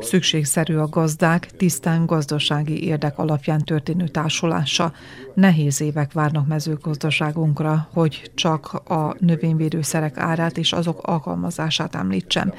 [0.00, 4.92] Szükségszerű a gazdák tisztán gazdasági érdek alapján történő társulása.
[5.34, 12.52] Nehéz évek várnak mezőgazdaságunkra, hogy csak a növényvédőszerek árát és azok alkalmazását említsem.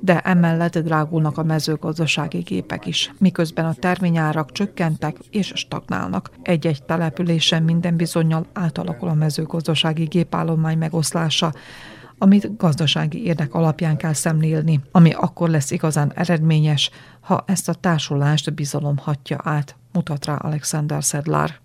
[0.00, 6.30] De emellett drágulnak a mezőgazdasági gépek is, miközben a terményárak csökkentek és stagnálnak.
[6.42, 11.52] Egy-egy településen minden bizonyal átalakul a mezőgazdasági gépállomány megoszlása
[12.22, 18.54] amit gazdasági érdek alapján kell szemlélni, ami akkor lesz igazán eredményes, ha ezt a társulást
[18.54, 21.60] bizalom hatja át, mutat rá Alexander Sedlar.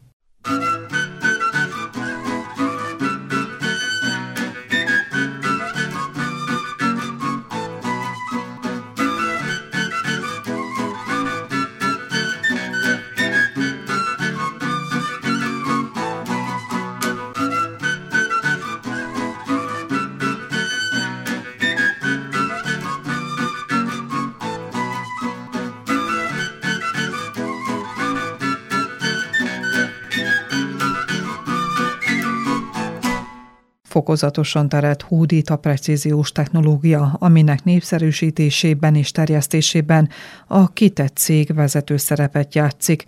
[34.05, 40.09] Fokozatosan teret hódít a precíziós technológia, aminek népszerűsítésében és terjesztésében
[40.47, 43.05] a kitett cég vezető szerepet játszik,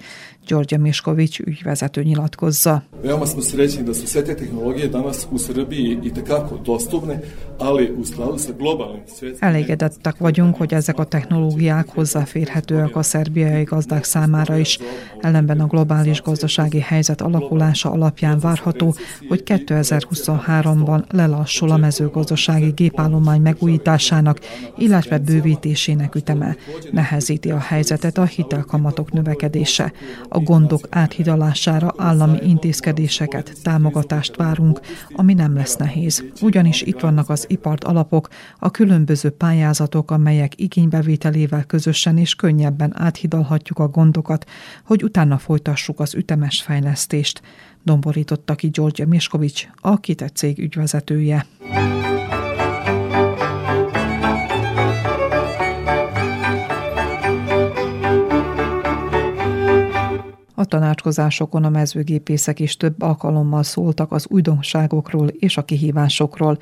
[0.50, 2.82] Đorđe Mišković ügyvezető nyilatkozza.
[3.04, 7.20] Veoma smo srećni da su sve te tehnologije danas u Srbiji i tekako dostupne,
[7.60, 9.02] ali u skladu sa globalnim
[9.40, 14.80] Elégedettek vagyunk, hogy ezek a technológiák hozzáférhetőek a szerbiai gazdák számára is.
[15.22, 18.96] Ellenben a globális gazdasági helyzet alakulása alapján várható,
[19.28, 24.40] hogy 2023-ban lelassul a mezőgazdasági gépállomány megújításának,
[24.78, 26.56] illetve bővítésének üteme.
[26.92, 29.94] Nehezíti a helyzetet a hitelkamatok növekedése.
[30.30, 34.80] A gondok áthidalására állami intézkedéseket, támogatást várunk,
[35.12, 36.24] ami nem lesz nehéz.
[36.42, 38.28] Ugyanis itt vannak az ipart alapok,
[38.60, 44.46] a különböző pályázatok, amelyek igénybevételével közösen és könnyebben áthidalhatjuk a gondokat,
[44.86, 47.42] hogy utána folytassuk az ütemes fejlesztést,
[47.84, 51.46] domborította ki György Miskovics, a kitett cég ügyvezetője.
[60.68, 66.58] Tanácskozásokon a mezőgépészek is több alkalommal szóltak az újdonságokról és a kihívásokról.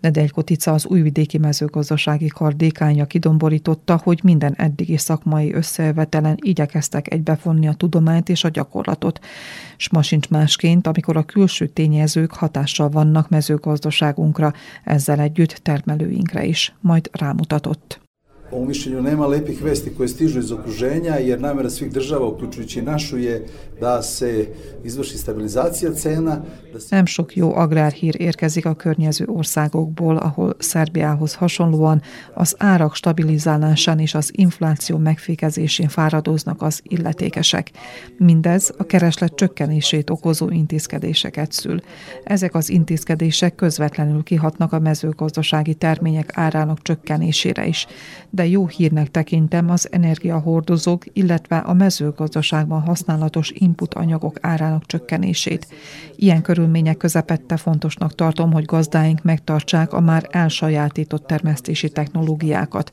[0.00, 7.68] Nedeljko Tica az újvidéki mezőgazdasági kar dékánya kidomborította, hogy minden eddigi szakmai összevetelen igyekeztek egybefonni
[7.68, 9.18] a tudományt és a gyakorlatot.
[9.76, 14.52] S ma sincs másként, amikor a külső tényezők hatással vannak mezőgazdaságunkra,
[14.84, 18.04] ezzel együtt termelőinkre is, majd rámutatott.
[18.50, 23.18] Po mišljenju nema lepih vesti koje stižu iz okruženja, jer namera svih država, uključujući našu,
[23.18, 23.46] je
[23.80, 24.48] da se
[24.84, 26.42] izvrši stabilizacija cena.
[26.72, 26.96] Da se...
[26.96, 32.02] Nem sok jó agrárhír érkezik a környező országokból, ahol Szerbiához hasonlóan
[32.34, 37.70] az árak stabilizálásán és az infláció megfékezésén fáradoznak az illetékesek.
[38.18, 41.80] Mindez a kereslet csökkenését okozó intézkedéseket szül.
[42.24, 47.86] Ezek az intézkedések közvetlenül kihatnak a mezőgazdasági termények árának csökkenésére is
[48.36, 55.66] de jó hírnek tekintem az energiahordozók, illetve a mezőgazdaságban használatos input anyagok árának csökkenését.
[56.16, 62.92] Ilyen körülmények közepette fontosnak tartom, hogy gazdáink megtartsák a már elsajátított termesztési technológiákat.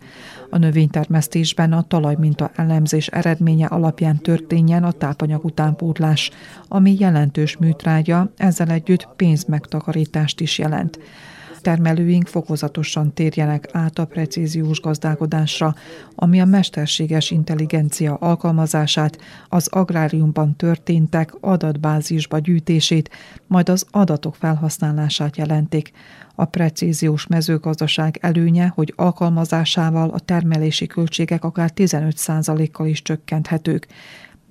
[0.49, 6.31] A növénytermesztésben a talajminta elemzés eredménye alapján történjen a tápanyag utánpótlás,
[6.67, 10.99] ami jelentős műtrágya, ezzel együtt pénzmegtakarítást is jelent
[11.63, 15.75] termelőink fokozatosan térjenek át a precíziós gazdálkodásra,
[16.15, 19.17] ami a mesterséges intelligencia alkalmazását,
[19.49, 23.09] az agráriumban történtek adatbázisba gyűjtését,
[23.47, 25.91] majd az adatok felhasználását jelentik.
[26.35, 33.87] A precíziós mezőgazdaság előnye, hogy alkalmazásával a termelési költségek akár 15%-kal is csökkenthetők.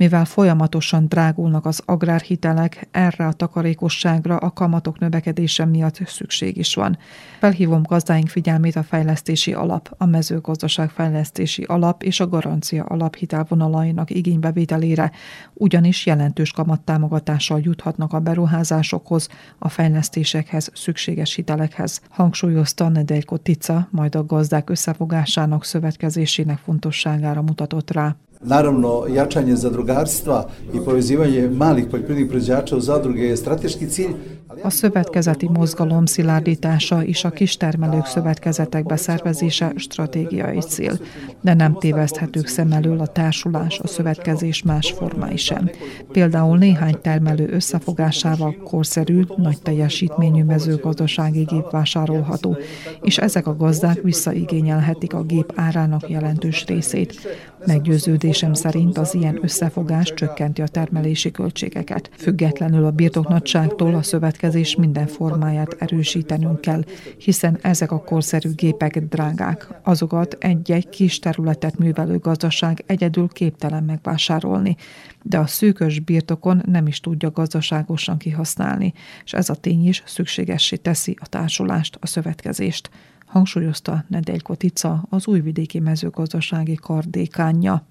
[0.03, 6.99] Mivel folyamatosan drágulnak az agrárhitelek, erre a takarékosságra a kamatok növekedése miatt szükség is van.
[7.39, 14.11] Felhívom gazdáink figyelmét a fejlesztési alap, a mezőgazdaság fejlesztési alap és a garancia alap hitelvonalainak
[14.11, 15.11] igénybevételére,
[15.55, 22.01] ugyanis jelentős kamattámogatással juthatnak a beruházásokhoz, a fejlesztésekhez, szükséges hitelekhez.
[22.11, 28.17] Hangsúlyozta Nedeljko Tica, majd a gazdák összefogásának szövetkezésének fontosságára mutatott rá.
[28.45, 34.15] Naravno, jačanje zadrugarstva i povezivanje malih poljoprivrednih proizvođača u zadruge je strateški cilj.
[34.65, 40.99] A szövetkezeti mozgalom szilárdítása és a kistermelők szövetkezetekbe szervezése stratégiai cél,
[41.41, 45.71] de nem téveszthetők szem elől a társulás, a szövetkezés más formái sem.
[46.13, 52.57] Például néhány termelő összefogásával korszerű, nagy teljesítményű mezőgazdasági gép vásárolható,
[53.01, 57.15] és ezek a gazdák visszaigényelhetik a gép árának jelentős részét.
[57.67, 62.11] Meggyőződésem szerint az ilyen összefogás csökkenti a termelési költségeket.
[62.17, 66.85] Függetlenül a birtoknagyságtól a szövetkezés minden formáját erősítenünk kell,
[67.19, 69.69] hiszen ezek a korszerű gépek drágák.
[69.83, 74.77] Azokat egy-egy kis területet művelő gazdaság egyedül képtelen megvásárolni,
[75.23, 78.93] de a szűkös birtokon nem is tudja gazdaságosan kihasználni,
[79.25, 82.91] és ez a tény is szükségessé teszi a társulást, a szövetkezést
[83.33, 87.87] hangsúlyozta Nedeljko Tica, az újvidéki mezőgazdasági kardékánja.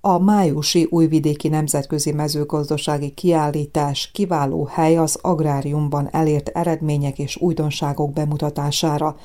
[0.00, 9.16] A májusi újvidéki nemzetközi mezőgazdasági kiállítás kiváló hely az agráriumban elért eredmények és újdonságok bemutatására.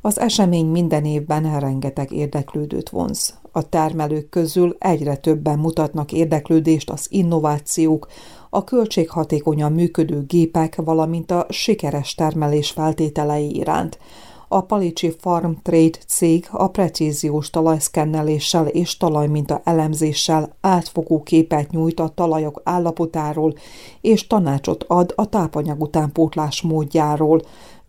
[0.00, 3.38] Az esemény minden évben rengeteg érdeklődőt vonz.
[3.58, 8.08] A termelők közül egyre többen mutatnak érdeklődést az innovációk,
[8.50, 13.98] a költséghatékonyan működő gépek, valamint a sikeres termelés feltételei iránt.
[14.48, 22.08] A Palicsi Farm Trade cég a precíziós talajszkenneléssel és talajminta elemzéssel átfogó képet nyújt a
[22.08, 23.54] talajok állapotáról
[24.00, 27.42] és tanácsot ad a tápanyag utánpótlás módjáról,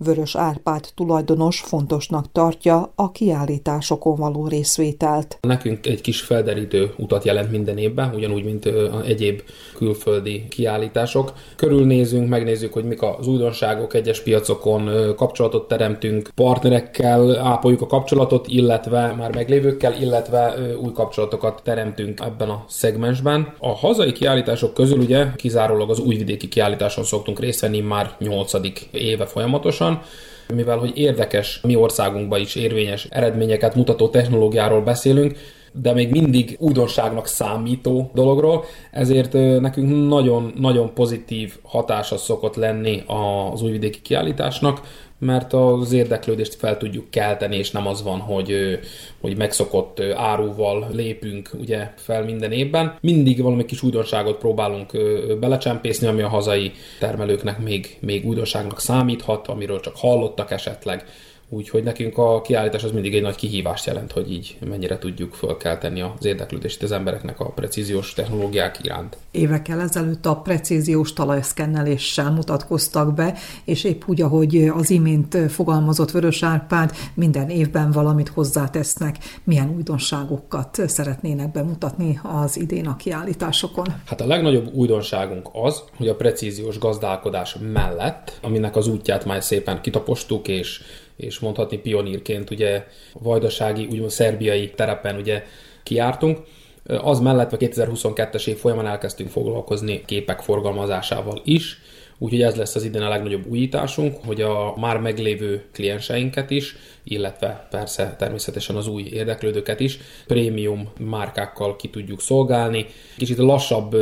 [0.06, 5.38] Vörös Árpád tulajdonos fontosnak tartja a kiállításokon való részvételt.
[5.42, 8.70] Nekünk egy kis felderítő utat jelent minden évben, ugyanúgy, mint
[9.06, 9.42] egyéb
[9.76, 11.34] külföldi kiállítások.
[11.56, 19.14] Körülnézünk, megnézzük, hogy mik az újdonságok egyes piacokon, kapcsolatot teremtünk, partnerekkel ápoljuk a kapcsolatot, illetve
[19.18, 23.54] már meglévőkkel, illetve új kapcsolatokat teremtünk ebben a szegmensben.
[23.58, 28.52] A hazai kiállítások közül ugye kizárólag az újvidéki kiállításon szoktunk részt venni már 8.
[28.92, 35.38] éve folyamatosan, kapcsolatosan, mivel hogy érdekes mi országunkban is érvényes eredményeket mutató technológiáról beszélünk,
[35.74, 44.02] de még mindig újdonságnak számító dologról, ezért nekünk nagyon-nagyon pozitív hatása szokott lenni az újvidéki
[44.02, 44.82] kiállításnak,
[45.20, 48.80] mert az érdeklődést fel tudjuk kelteni, és nem az van, hogy,
[49.22, 52.98] hogy megszokott áruval lépünk ugye fel minden évben.
[53.02, 54.92] Mindig valami kis újdonságot próbálunk
[55.40, 61.06] belecsempészni, ami a hazai termelőknek még, még újdonságnak számíthat, amiről csak hallottak esetleg
[61.52, 66.02] Úgyhogy nekünk a kiállítás az mindig egy nagy kihívást jelent, hogy így mennyire tudjuk fölkelteni
[66.02, 69.18] az érdeklődést az embereknek a precíziós technológiák iránt.
[69.32, 76.44] Évekkel ezelőtt a precíziós talajszkenneléssel mutatkoztak be, és épp úgy, ahogy az imént fogalmazott Vörös
[76.44, 79.18] Árpád, minden évben valamit hozzátesznek.
[79.44, 83.86] Milyen újdonságokat szeretnének bemutatni az idén a kiállításokon?
[84.06, 89.82] Hát a legnagyobb újdonságunk az, hogy a precíziós gazdálkodás mellett, aminek az útját már szépen
[89.82, 90.82] kitapostuk, és
[91.20, 95.44] és mondhatni pionírként ugye a vajdasági, úgymond szerbiai terepen ugye
[95.84, 96.40] kiártunk.
[96.86, 101.82] Az mellett a 2022-es év folyamán elkezdtünk foglalkozni képek forgalmazásával is,
[102.20, 106.76] úgyhogy ez lesz az idén a legnagyobb újításunk, hogy a már meglévő klienseinket is
[107.10, 112.86] illetve persze természetesen az új érdeklődőket is prémium márkákkal ki tudjuk szolgálni.
[113.18, 113.96] Kicsit lassabb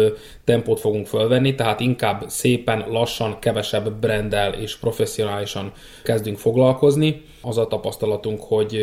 [0.44, 5.72] tempót fogunk fölvenni, tehát inkább szépen, lassan, kevesebb brendel és professzionálisan
[6.04, 7.26] kezdünk foglalkozni.
[7.42, 8.78] Az a tapasztalatunk, hogy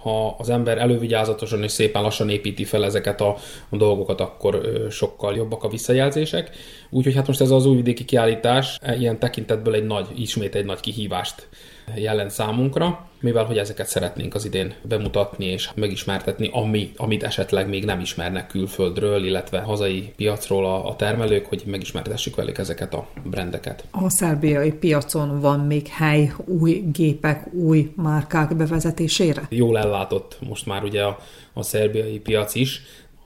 [0.00, 3.36] ha az ember elővigyázatosan és szépen lassan építi fel ezeket a
[3.70, 6.50] dolgokat, akkor sokkal jobbak a visszajelzések.
[6.90, 10.80] Úgyhogy hát most ez az újvidéki kiállítás e, ilyen tekintetből egy nagy, ismét egy nagy
[10.80, 11.48] kihívást
[11.94, 17.84] jelent számunkra, mivel hogy ezeket szeretnénk az idén bemutatni és megismertetni, ami, amit esetleg még
[17.84, 23.84] nem ismernek külföldről, illetve hazai piacról a, a termelők, hogy megismertessük velük ezeket a brendeket.
[23.90, 29.42] A szerbiai piacon van még hely új gépek, új márkák bevezetésére?
[29.48, 31.18] Jól ellátott most már ugye a,
[31.52, 32.82] a szerbiai piac is,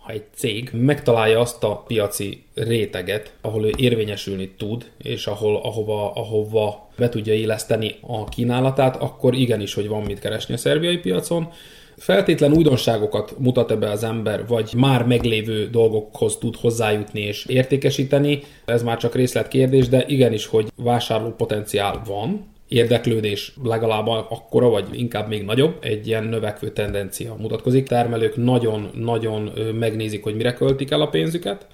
[0.07, 6.13] ha egy cég megtalálja azt a piaci réteget, ahol ő érvényesülni tud, és ahol, ahova,
[6.13, 11.49] ahova be tudja éleszteni a kínálatát, akkor igenis, hogy van mit keresni a szerbiai piacon.
[11.97, 18.83] Feltétlen újdonságokat mutat be az ember, vagy már meglévő dolgokhoz tud hozzájutni és értékesíteni, ez
[18.83, 25.45] már csak részletkérdés, de igenis, hogy vásárló potenciál van, érdeklődés legalább akkora, vagy inkább még
[25.45, 27.87] nagyobb, egy ilyen növekvő tendencia mutatkozik.
[27.87, 31.67] Termelők nagyon-nagyon megnézik, hogy mire költik el a pénzüket,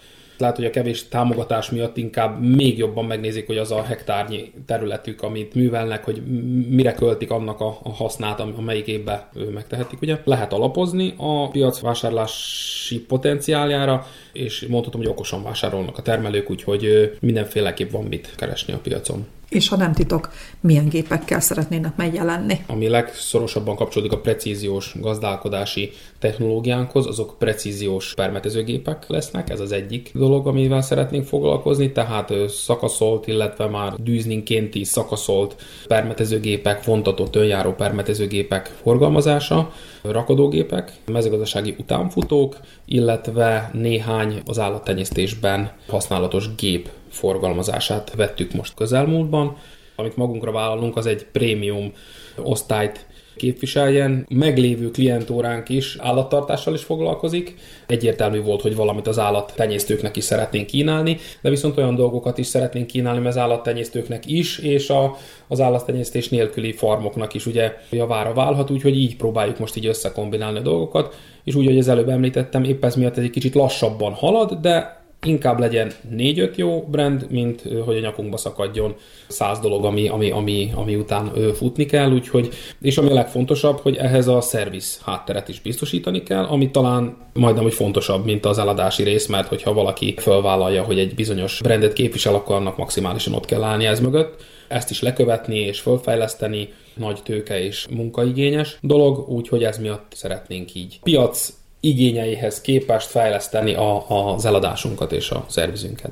[0.43, 5.23] lehet, hogy a kevés támogatás miatt inkább még jobban megnézik, hogy az a hektárnyi területük,
[5.23, 6.23] amit művelnek, hogy
[6.69, 9.21] mire költik annak a, hasznát, amelyik évben
[9.55, 10.01] megtehetik.
[10.01, 17.13] Ugye lehet alapozni a piac vásárlási potenciáljára, és mondhatom, hogy okosan vásárolnak a termelők, úgyhogy
[17.21, 22.59] mindenféleképp van mit keresni a piacon és ha nem titok, milyen gépekkel szeretnének megjelenni.
[22.67, 30.47] Ami legszorosabban kapcsolódik a precíziós gazdálkodási technológiánkhoz, azok precíziós permetezőgépek lesznek, ez az egyik dolog,
[30.47, 35.57] amivel szeretnénk foglalkozni, tehát szakaszolt, illetve már dűzninkénti szakaszolt
[35.87, 48.15] permetezőgépek, vontatott önjáró permetezőgépek forgalmazása, rakodógépek, mezőgazdasági utánfutók, illetve néhány az állattenyésztésben használatos gép forgalmazását
[48.15, 49.57] vettük most közelmúltban.
[49.97, 51.93] Amit magunkra vállalunk, az egy prémium
[52.37, 53.07] osztályt
[53.43, 54.27] képviseljen.
[54.29, 57.55] Meglévő klientóránk is állattartással is foglalkozik.
[57.87, 62.87] Egyértelmű volt, hogy valamit az állattenyésztőknek is szeretnénk kínálni, de viszont olyan dolgokat is szeretnénk
[62.87, 65.17] kínálni az állattenyésztőknek is, és a,
[65.49, 70.63] az állattenyésztés nélküli farmoknak is ugye javára válhat, úgyhogy így próbáljuk most így összekombinálni a
[70.63, 74.53] dolgokat, és úgy, hogy az előbb említettem, épp ez miatt ez egy kicsit lassabban halad,
[74.53, 78.95] de inkább legyen négy-öt jó brand, mint hogy a nyakunkba szakadjon
[79.29, 82.49] száz dolog, ami, ami, ami, ami után futni kell, úgyhogy,
[82.81, 87.63] és ami a legfontosabb, hogy ehhez a szerviz hátteret is biztosítani kell, ami talán majdnem,
[87.63, 92.35] hogy fontosabb, mint az eladási rész, mert hogyha valaki felvállalja, hogy egy bizonyos brandet képvisel,
[92.35, 94.43] akkor annak maximálisan ott kell állni ez mögött.
[94.69, 100.99] Ezt is lekövetni és fölfejleszteni nagy tőke és munkaigényes dolog, úgyhogy ez miatt szeretnénk így
[101.03, 101.53] piac
[101.85, 106.11] igényeihez képest fejleszteni a, az eladásunkat és a szervizünket.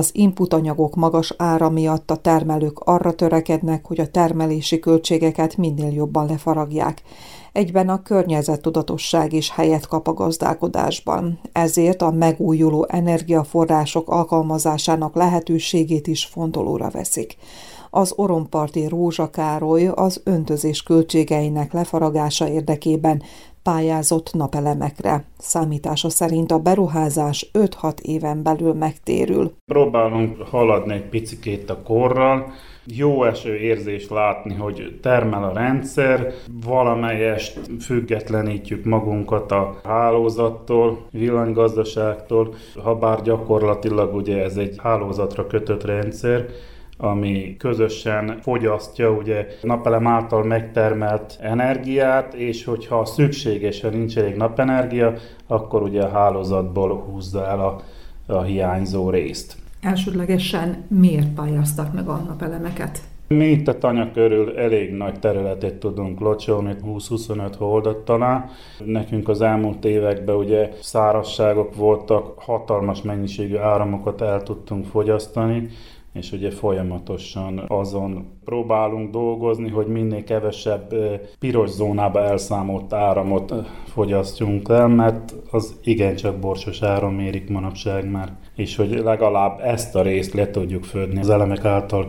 [0.00, 6.26] Az inputanyagok magas ára miatt a termelők arra törekednek, hogy a termelési költségeket minél jobban
[6.26, 7.02] lefaragják.
[7.52, 16.24] Egyben a környezettudatosság is helyet kap a gazdálkodásban, ezért a megújuló energiaforrások alkalmazásának lehetőségét is
[16.24, 17.36] fontolóra veszik.
[17.90, 23.22] Az oromparti Rózsa Károly az öntözés költségeinek lefaragása érdekében
[23.62, 25.24] pályázott napelemekre.
[25.38, 29.52] Számítása szerint a beruházás 5-6 éven belül megtérül.
[29.64, 32.52] Próbálunk haladni egy picikét a korral,
[32.84, 36.32] jó eső érzés látni, hogy termel a rendszer,
[36.64, 46.46] valamelyest függetlenítjük magunkat a hálózattól, villanygazdaságtól, ha bár gyakorlatilag ugye ez egy hálózatra kötött rendszer,
[47.00, 55.12] ami közösen fogyasztja ugye napelem által megtermelt energiát, és hogyha szükséges, ha nincs elég napenergia,
[55.46, 57.80] akkor ugye a hálózatból húzza el a,
[58.32, 59.56] a hiányzó részt.
[59.80, 63.00] Elsődlegesen miért pályáztak meg a napelemeket?
[63.28, 68.50] Mi itt a tanya körül elég nagy területet tudunk locsolni, 20-25 holdat talán.
[68.84, 75.68] Nekünk az elmúlt években ugye szárasságok voltak, hatalmas mennyiségű áramokat el tudtunk fogyasztani,
[76.12, 80.94] és ugye folyamatosan azon próbálunk dolgozni, hogy minél kevesebb
[81.38, 83.54] piros zónába elszámolt áramot
[83.84, 90.02] fogyasztjunk el, mert az igencsak borsos áram mérik manapság már, és hogy legalább ezt a
[90.02, 92.06] részt le tudjuk födni az elemek által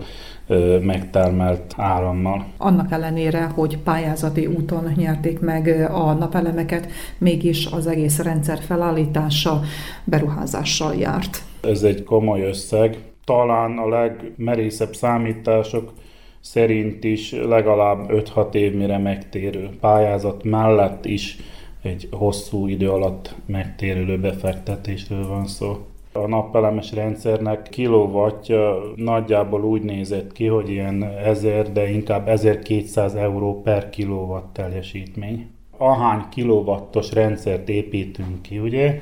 [0.81, 2.45] megtermelt árammal.
[2.57, 6.87] Annak ellenére, hogy pályázati úton nyerték meg a napelemeket,
[7.17, 9.59] mégis az egész rendszer felállítása
[10.03, 11.43] beruházással járt.
[11.61, 15.93] Ez egy komoly összeg, talán a legmerészebb számítások
[16.39, 21.37] szerint is legalább 5-6 év mire megtérő pályázat mellett is
[21.81, 25.77] egy hosszú idő alatt megtérülő befektetésről van szó.
[26.13, 33.61] A napelemes rendszernek kilovatja nagyjából úgy nézett ki, hogy ilyen 1000, de inkább 1200 euró
[33.61, 35.49] per kilowatt teljesítmény.
[35.77, 38.99] Ahány kilowattos rendszert építünk ki, ugye,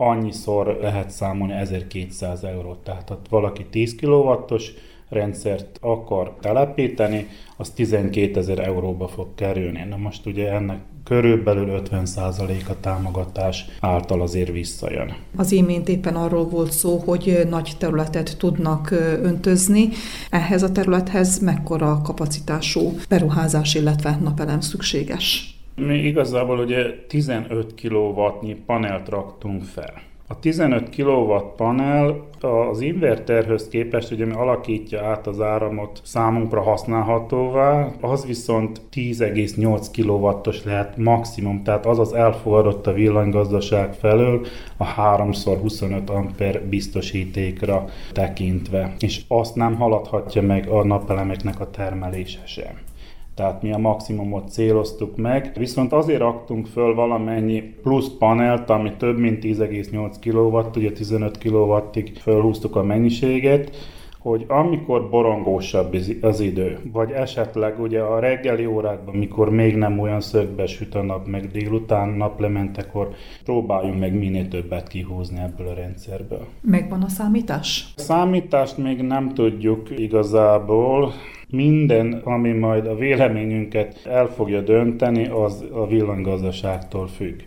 [0.00, 2.78] annyiszor lehet számolni 1200 eurót.
[2.78, 4.72] Tehát ha valaki 10 kW-os
[5.08, 7.26] rendszert akar telepíteni,
[7.56, 9.84] az 12 ezer euróba fog kerülni.
[9.88, 15.16] Na most ugye ennek körülbelül 50% a támogatás által azért visszajön.
[15.36, 18.90] Az imént éppen arról volt szó, hogy nagy területet tudnak
[19.22, 19.88] öntözni.
[20.30, 25.59] Ehhez a területhez mekkora kapacitású beruházás, illetve napelem szükséges?
[25.86, 29.92] Mi igazából ugye 15 kW-nyi panelt raktunk fel.
[30.26, 37.88] A 15 kW panel az inverterhöz képest, ugye mi alakítja át az áramot számunkra használhatóvá,
[38.00, 46.06] az viszont 10,8 kW-os lehet maximum, tehát az az elfogadott a villanygazdaság felől a 3x25
[46.06, 52.88] amper biztosítékra tekintve, és azt nem haladhatja meg a napelemeknek a termelése sem
[53.34, 59.18] tehát mi a maximumot céloztuk meg, viszont azért raktunk föl valamennyi plusz panelt, ami több
[59.18, 63.70] mint 10,8 kW, ugye 15 kW-ig fölhúztuk a mennyiséget,
[64.20, 70.20] hogy amikor borongósabb az idő, vagy esetleg ugye a reggeli órákban, mikor még nem olyan
[70.20, 73.10] szögbe süt a nap, meg délután naplementekor,
[73.44, 76.46] próbáljunk meg minél többet kihúzni ebből a rendszerből.
[76.60, 77.92] Megvan a számítás?
[77.96, 81.12] A számítást még nem tudjuk igazából.
[81.50, 87.40] Minden, ami majd a véleményünket el fogja dönteni, az a villanygazdaságtól függ.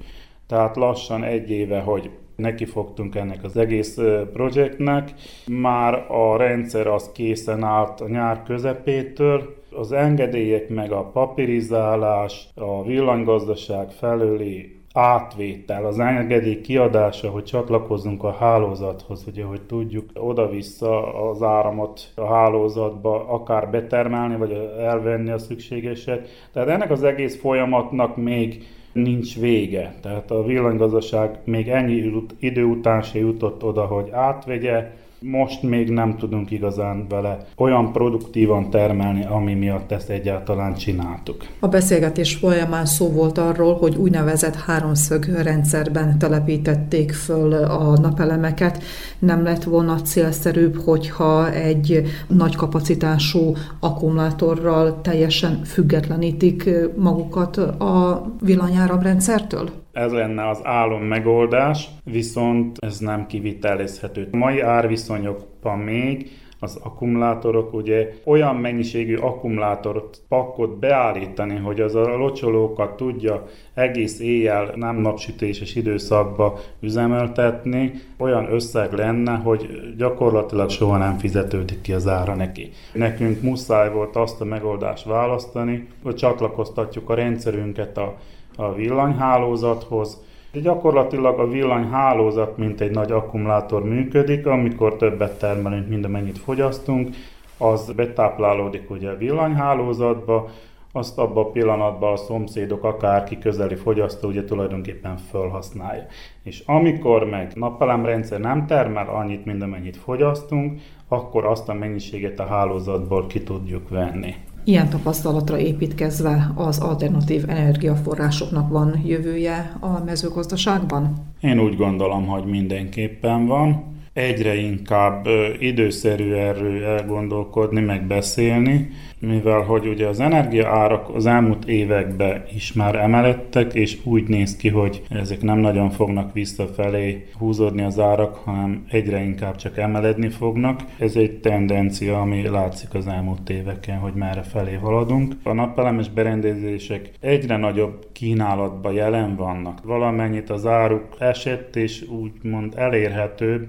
[0.47, 3.99] Tehát lassan egy éve, hogy neki fogtunk ennek az egész
[4.33, 5.13] projektnek.
[5.47, 12.83] Már a rendszer az készen állt a nyár közepétől, az engedélyek meg a papirizálás, a
[12.83, 22.11] villanygazdaság felőli átvétel, az engedély kiadása, hogy csatlakozzunk a hálózathoz, hogy tudjuk oda-vissza az áramot
[22.15, 26.29] a hálózatba akár betermelni, vagy elvenni a szükségeset.
[26.51, 29.95] Tehát ennek az egész folyamatnak még nincs vége.
[30.01, 34.91] Tehát a villanygazdaság még ennyi idő után se jutott oda, hogy átvegye,
[35.23, 41.45] most még nem tudunk igazán vele olyan produktívan termelni, ami miatt ezt egyáltalán csináltuk.
[41.59, 48.83] A beszélgetés folyamán szó volt arról, hogy úgynevezett háromszög rendszerben telepítették föl a napelemeket.
[49.19, 59.82] Nem lett volna célszerűbb, hogyha egy nagy kapacitású akkumulátorral teljesen függetlenítik magukat a villanyáramrendszertől?
[59.93, 64.27] Ez lenne az álom megoldás, viszont ez nem kivitelezhető.
[64.31, 66.29] A mai árviszonyokban még
[66.63, 74.73] az akkumulátorok, ugye olyan mennyiségű akkumulátort pakkot beállítani, hogy az a locsolókat tudja egész éjjel
[74.75, 82.35] nem napsütéses időszakba üzemeltetni, olyan összeg lenne, hogy gyakorlatilag soha nem fizetődik ki az ára
[82.35, 82.71] neki.
[82.93, 88.17] Nekünk muszáj volt azt a megoldást választani, hogy csatlakoztatjuk a rendszerünket a
[88.55, 90.21] a villanyhálózathoz.
[90.51, 97.09] De gyakorlatilag a villanyhálózat, mint egy nagy akkumulátor működik, amikor többet termelünk, mint amennyit fogyasztunk,
[97.57, 100.49] az betáplálódik ugye a villanyhálózatba,
[100.95, 106.05] azt abban a pillanatban a szomszédok, akárki közeli fogyasztó ugye tulajdonképpen felhasználja.
[106.43, 112.45] És amikor meg napelemrendszer nem termel annyit, mint amennyit fogyasztunk, akkor azt a mennyiséget a
[112.45, 114.35] hálózatból ki tudjuk venni.
[114.65, 121.13] Ilyen tapasztalatra építkezve az alternatív energiaforrásoknak van jövője a mezőgazdaságban?
[121.41, 123.83] Én úgy gondolom, hogy mindenképpen van.
[124.13, 125.27] Egyre inkább
[125.59, 128.89] időszerű erről elgondolkodni, meg beszélni,
[129.27, 134.69] mivel hogy ugye az energiaárak az elmúlt években is már emeledtek, és úgy néz ki,
[134.69, 140.79] hogy ezek nem nagyon fognak visszafelé húzódni az árak, hanem egyre inkább csak emeledni fognak.
[140.99, 145.33] Ez egy tendencia, ami látszik az elmúlt éveken, hogy merre felé haladunk.
[145.43, 149.83] A napelemes berendezések egyre nagyobb kínálatban jelen vannak.
[149.83, 153.67] Valamennyit az áruk esett, és úgymond elérhetőbb,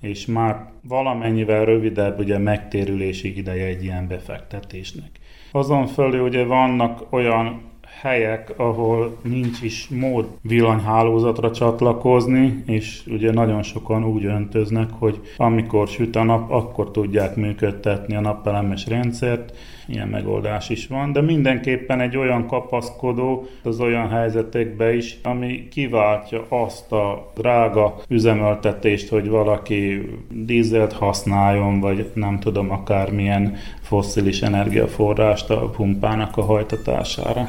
[0.00, 5.10] és már valamennyivel rövidebb ugye megtérülési ideje egy ilyen befektetésnek.
[5.52, 7.60] Azon fölül ugye vannak olyan
[8.00, 15.88] helyek, ahol nincs is mód villanyhálózatra csatlakozni, és ugye nagyon sokan úgy öntöznek, hogy amikor
[15.88, 19.56] süt a nap, akkor tudják működtetni a napelemes rendszert,
[19.90, 26.46] ilyen megoldás is van, de mindenképpen egy olyan kapaszkodó az olyan helyzetekbe is, ami kiváltja
[26.48, 35.70] azt a drága üzemeltetést, hogy valaki dízelt használjon, vagy nem tudom, akármilyen fosszilis energiaforrást a
[35.70, 37.48] pumpának a hajtatására.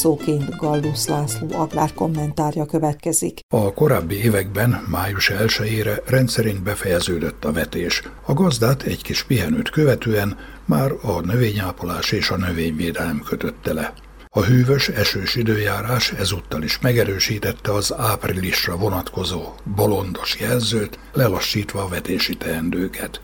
[0.00, 3.40] Zárószóként Gallus László agrár kommentárja következik.
[3.48, 8.02] A korábbi években, május 1-ére rendszerint befejeződött a vetés.
[8.26, 13.92] A gazdát egy kis pihenőt követően már a növényápolás és a növényvédelem kötötte le.
[14.28, 19.42] A hűvös, esős időjárás ezúttal is megerősítette az áprilisra vonatkozó
[19.76, 23.20] bolondos jelzőt, lelassítva a vetési teendőket.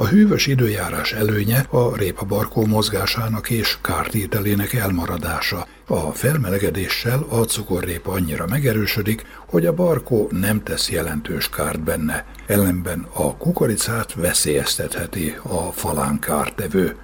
[0.00, 5.66] A hűvös időjárás előnye a répabarkó mozgásának és kártételének elmaradása.
[5.86, 12.26] A felmelegedéssel a cukorrépa annyira megerősödik, hogy a barkó nem tesz jelentős kárt benne.
[12.46, 16.96] Ellenben a kukoricát veszélyeztetheti a falán kártevő.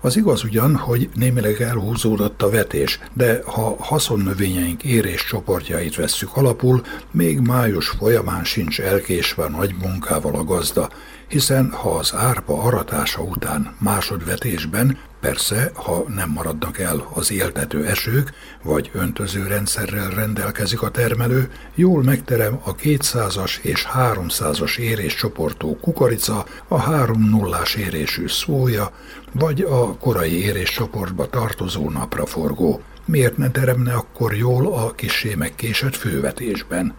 [0.00, 6.82] Az igaz ugyan, hogy némileg elhúzódott a vetés, de ha haszonnövényeink érés csoportjait vesszük alapul,
[7.10, 10.88] még május folyamán sincs elkésve nagy munkával a gazda,
[11.30, 18.32] hiszen ha az árpa aratása után másodvetésben, persze, ha nem maradnak el az éltető esők,
[18.62, 26.78] vagy öntözőrendszerrel rendelkezik a termelő, jól megterem a 200-as és 300-as érés csoportú kukorica, a
[26.78, 28.90] 3 nullás érésű szója,
[29.32, 32.80] vagy a korai érés csoportba tartozó napraforgó.
[33.04, 36.94] Miért ne teremne akkor jól a kisé megkésett fővetésben?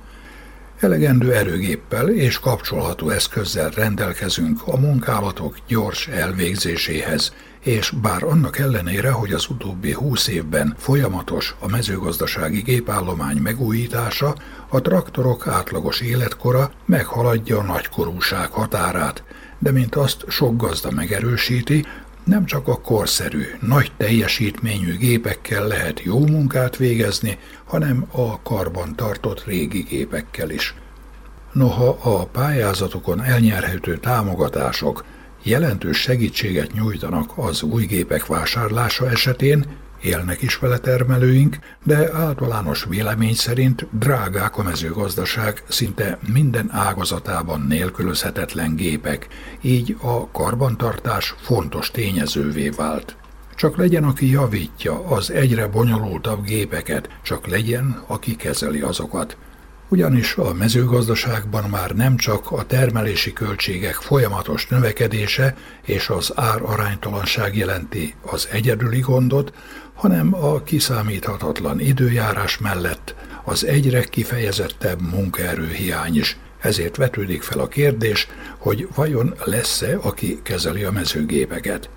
[0.81, 9.31] Elegendő erőgéppel és kapcsolható eszközzel rendelkezünk a munkálatok gyors elvégzéséhez, és bár annak ellenére, hogy
[9.31, 14.35] az utóbbi húsz évben folyamatos a mezőgazdasági gépállomány megújítása,
[14.69, 19.23] a traktorok átlagos életkora meghaladja a nagykorúság határát,
[19.59, 21.85] de mint azt sok gazda megerősíti,
[22.31, 29.45] nem csak a korszerű, nagy teljesítményű gépekkel lehet jó munkát végezni, hanem a karban tartott
[29.45, 30.75] régi gépekkel is.
[31.53, 35.05] Noha a pályázatokon elnyerhető támogatások
[35.43, 39.65] jelentős segítséget nyújtanak az új gépek vásárlása esetén,
[40.01, 48.75] élnek is vele termelőink, de általános vélemény szerint drágák a mezőgazdaság szinte minden ágazatában nélkülözhetetlen
[48.75, 49.27] gépek,
[49.61, 53.15] így a karbantartás fontos tényezővé vált.
[53.55, 59.37] Csak legyen, aki javítja az egyre bonyolultabb gépeket, csak legyen, aki kezeli azokat
[59.91, 67.57] ugyanis a mezőgazdaságban már nem csak a termelési költségek folyamatos növekedése és az ár aránytalanság
[67.57, 69.53] jelenti az egyedüli gondot,
[70.01, 76.37] hanem a kiszámíthatatlan időjárás mellett az egyre kifejezettebb munkaerőhiány is.
[76.61, 78.27] Ezért vetődik fel a kérdés,
[78.57, 81.89] hogy vajon lesz-e, aki kezeli a mezőgépeket.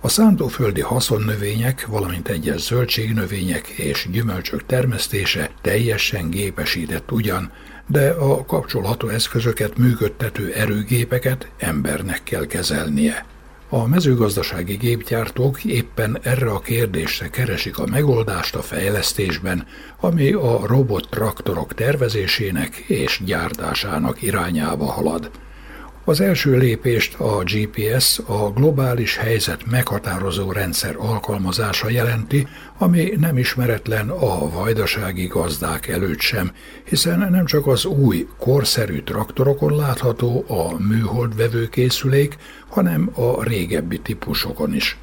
[0.00, 7.52] A szántóföldi haszonnövények, valamint egyes zöldségnövények és gyümölcsök termesztése teljesen gépesített ugyan,
[7.86, 13.26] de a kapcsolható eszközöket működtető erőgépeket embernek kell kezelnie.
[13.70, 19.66] A mezőgazdasági gépgyártók éppen erre a kérdésre keresik a megoldást a fejlesztésben,
[20.00, 25.30] ami a robot traktorok tervezésének és gyártásának irányába halad.
[26.08, 32.46] Az első lépést a GPS, a globális helyzet meghatározó rendszer alkalmazása jelenti,
[32.78, 36.52] ami nem ismeretlen a vajdasági gazdák előtt sem,
[36.84, 42.36] hiszen nem csak az új, korszerű traktorokon látható a műholdvevő készülék,
[42.68, 44.96] hanem a régebbi típusokon is.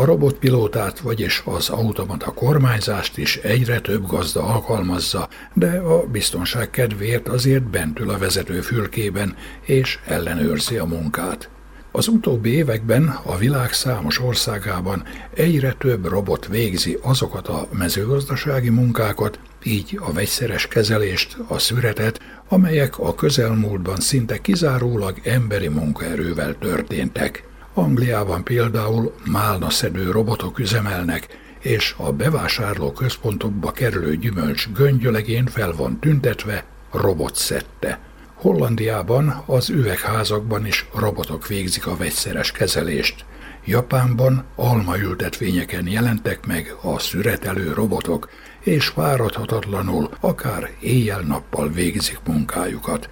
[0.00, 7.28] A robotpilótát, vagyis az automata kormányzást is egyre több gazda alkalmazza, de a biztonság kedvéért
[7.28, 11.50] azért bentül a vezető fülkében és ellenőrzi a munkát.
[11.92, 19.38] Az utóbbi években a világ számos országában egyre több robot végzi azokat a mezőgazdasági munkákat,
[19.62, 27.48] így a vegyszeres kezelést, a szüretet, amelyek a közelmúltban szinte kizárólag emberi munkaerővel történtek.
[27.80, 31.26] Angliában például málnaszedő robotok üzemelnek,
[31.60, 37.98] és a bevásárló központokba kerülő gyümölcs göngyölegén fel van tüntetve robotszette.
[38.34, 43.24] Hollandiában az üvegházakban is robotok végzik a vegyszeres kezelést.
[43.64, 48.28] Japánban almaültetvényeken jelentek meg a szüretelő robotok,
[48.60, 53.08] és várathatatlanul akár éjjel-nappal végzik munkájukat.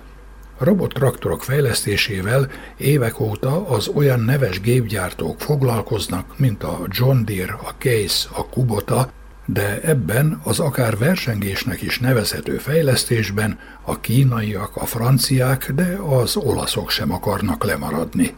[0.58, 8.28] Robottraktorok fejlesztésével évek óta az olyan neves gépgyártók foglalkoznak, mint a John Deere, a Case,
[8.32, 9.10] a Kubota,
[9.46, 16.90] de ebben az akár versengésnek is nevezhető fejlesztésben a kínaiak, a franciák, de az olaszok
[16.90, 18.34] sem akarnak lemaradni.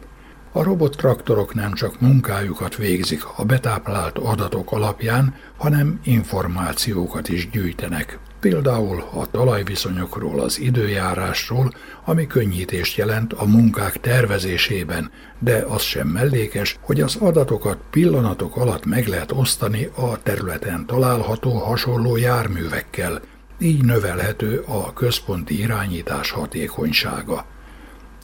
[0.51, 9.03] A robottraktorok nem csak munkájukat végzik a betáplált adatok alapján, hanem információkat is gyűjtenek például
[9.13, 11.73] a talajviszonyokról, az időjárásról,
[12.05, 18.85] ami könnyítést jelent a munkák tervezésében, de az sem mellékes, hogy az adatokat pillanatok alatt
[18.85, 23.21] meg lehet osztani a területen található hasonló járművekkel,
[23.59, 27.45] így növelhető a központi irányítás hatékonysága.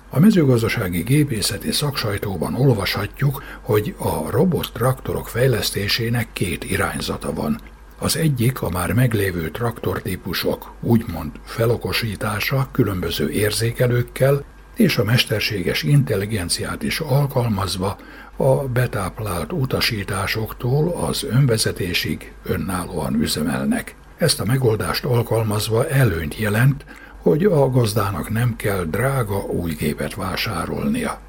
[0.10, 7.60] A mezőgazdasági gépészeti szaksajtóban olvashatjuk, hogy a robot traktorok fejlesztésének két irányzata van–
[8.00, 14.44] az egyik a már meglévő traktortípusok úgymond felokosítása különböző érzékelőkkel
[14.76, 17.98] és a mesterséges intelligenciát is alkalmazva
[18.36, 23.96] a betáplált utasításoktól az önvezetésig önállóan üzemelnek.
[24.18, 26.86] Ezt a megoldást alkalmazva előnyt jelent,
[27.22, 31.27] hogy a gazdának nem kell drága új gépet vásárolnia.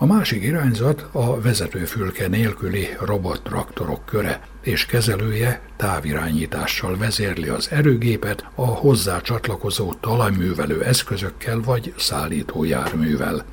[0.00, 8.66] A másik irányzat a vezetőfülke nélküli robottraktorok köre, és kezelője távirányítással vezérli az erőgépet a
[8.66, 13.44] hozzá csatlakozó talajművelő eszközökkel vagy szállítójárművel.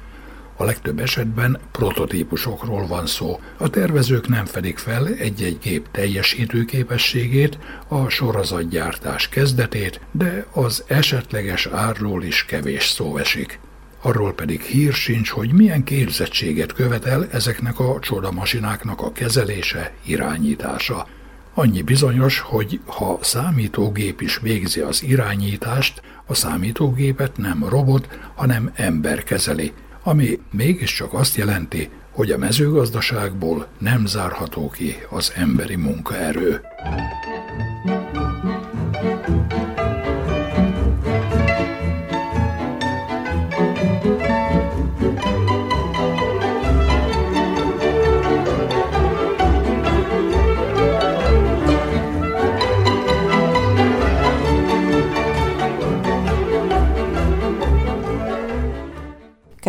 [0.57, 3.39] A legtöbb esetben prototípusokról van szó.
[3.57, 11.65] A tervezők nem fedik fel egy-egy gép teljesítő képességét, a sorozatgyártás kezdetét, de az esetleges
[11.65, 13.59] árról is kevés szó esik
[14.05, 21.07] arról pedig hír sincs, hogy milyen képzettséget követel ezeknek a csodamasináknak a kezelése, irányítása.
[21.53, 29.23] Annyi bizonyos, hogy ha számítógép is végzi az irányítást, a számítógépet nem robot, hanem ember
[29.23, 36.61] kezeli, ami mégiscsak azt jelenti, hogy a mezőgazdaságból nem zárható ki az emberi munkaerő.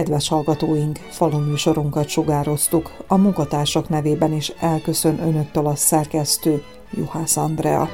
[0.06, 2.92] Kedves hallgatóink, faluműsorunkat sugároztuk.
[3.06, 7.88] A munkatársak nevében is elköszön önöktől a szerkesztő Juhász Andrea.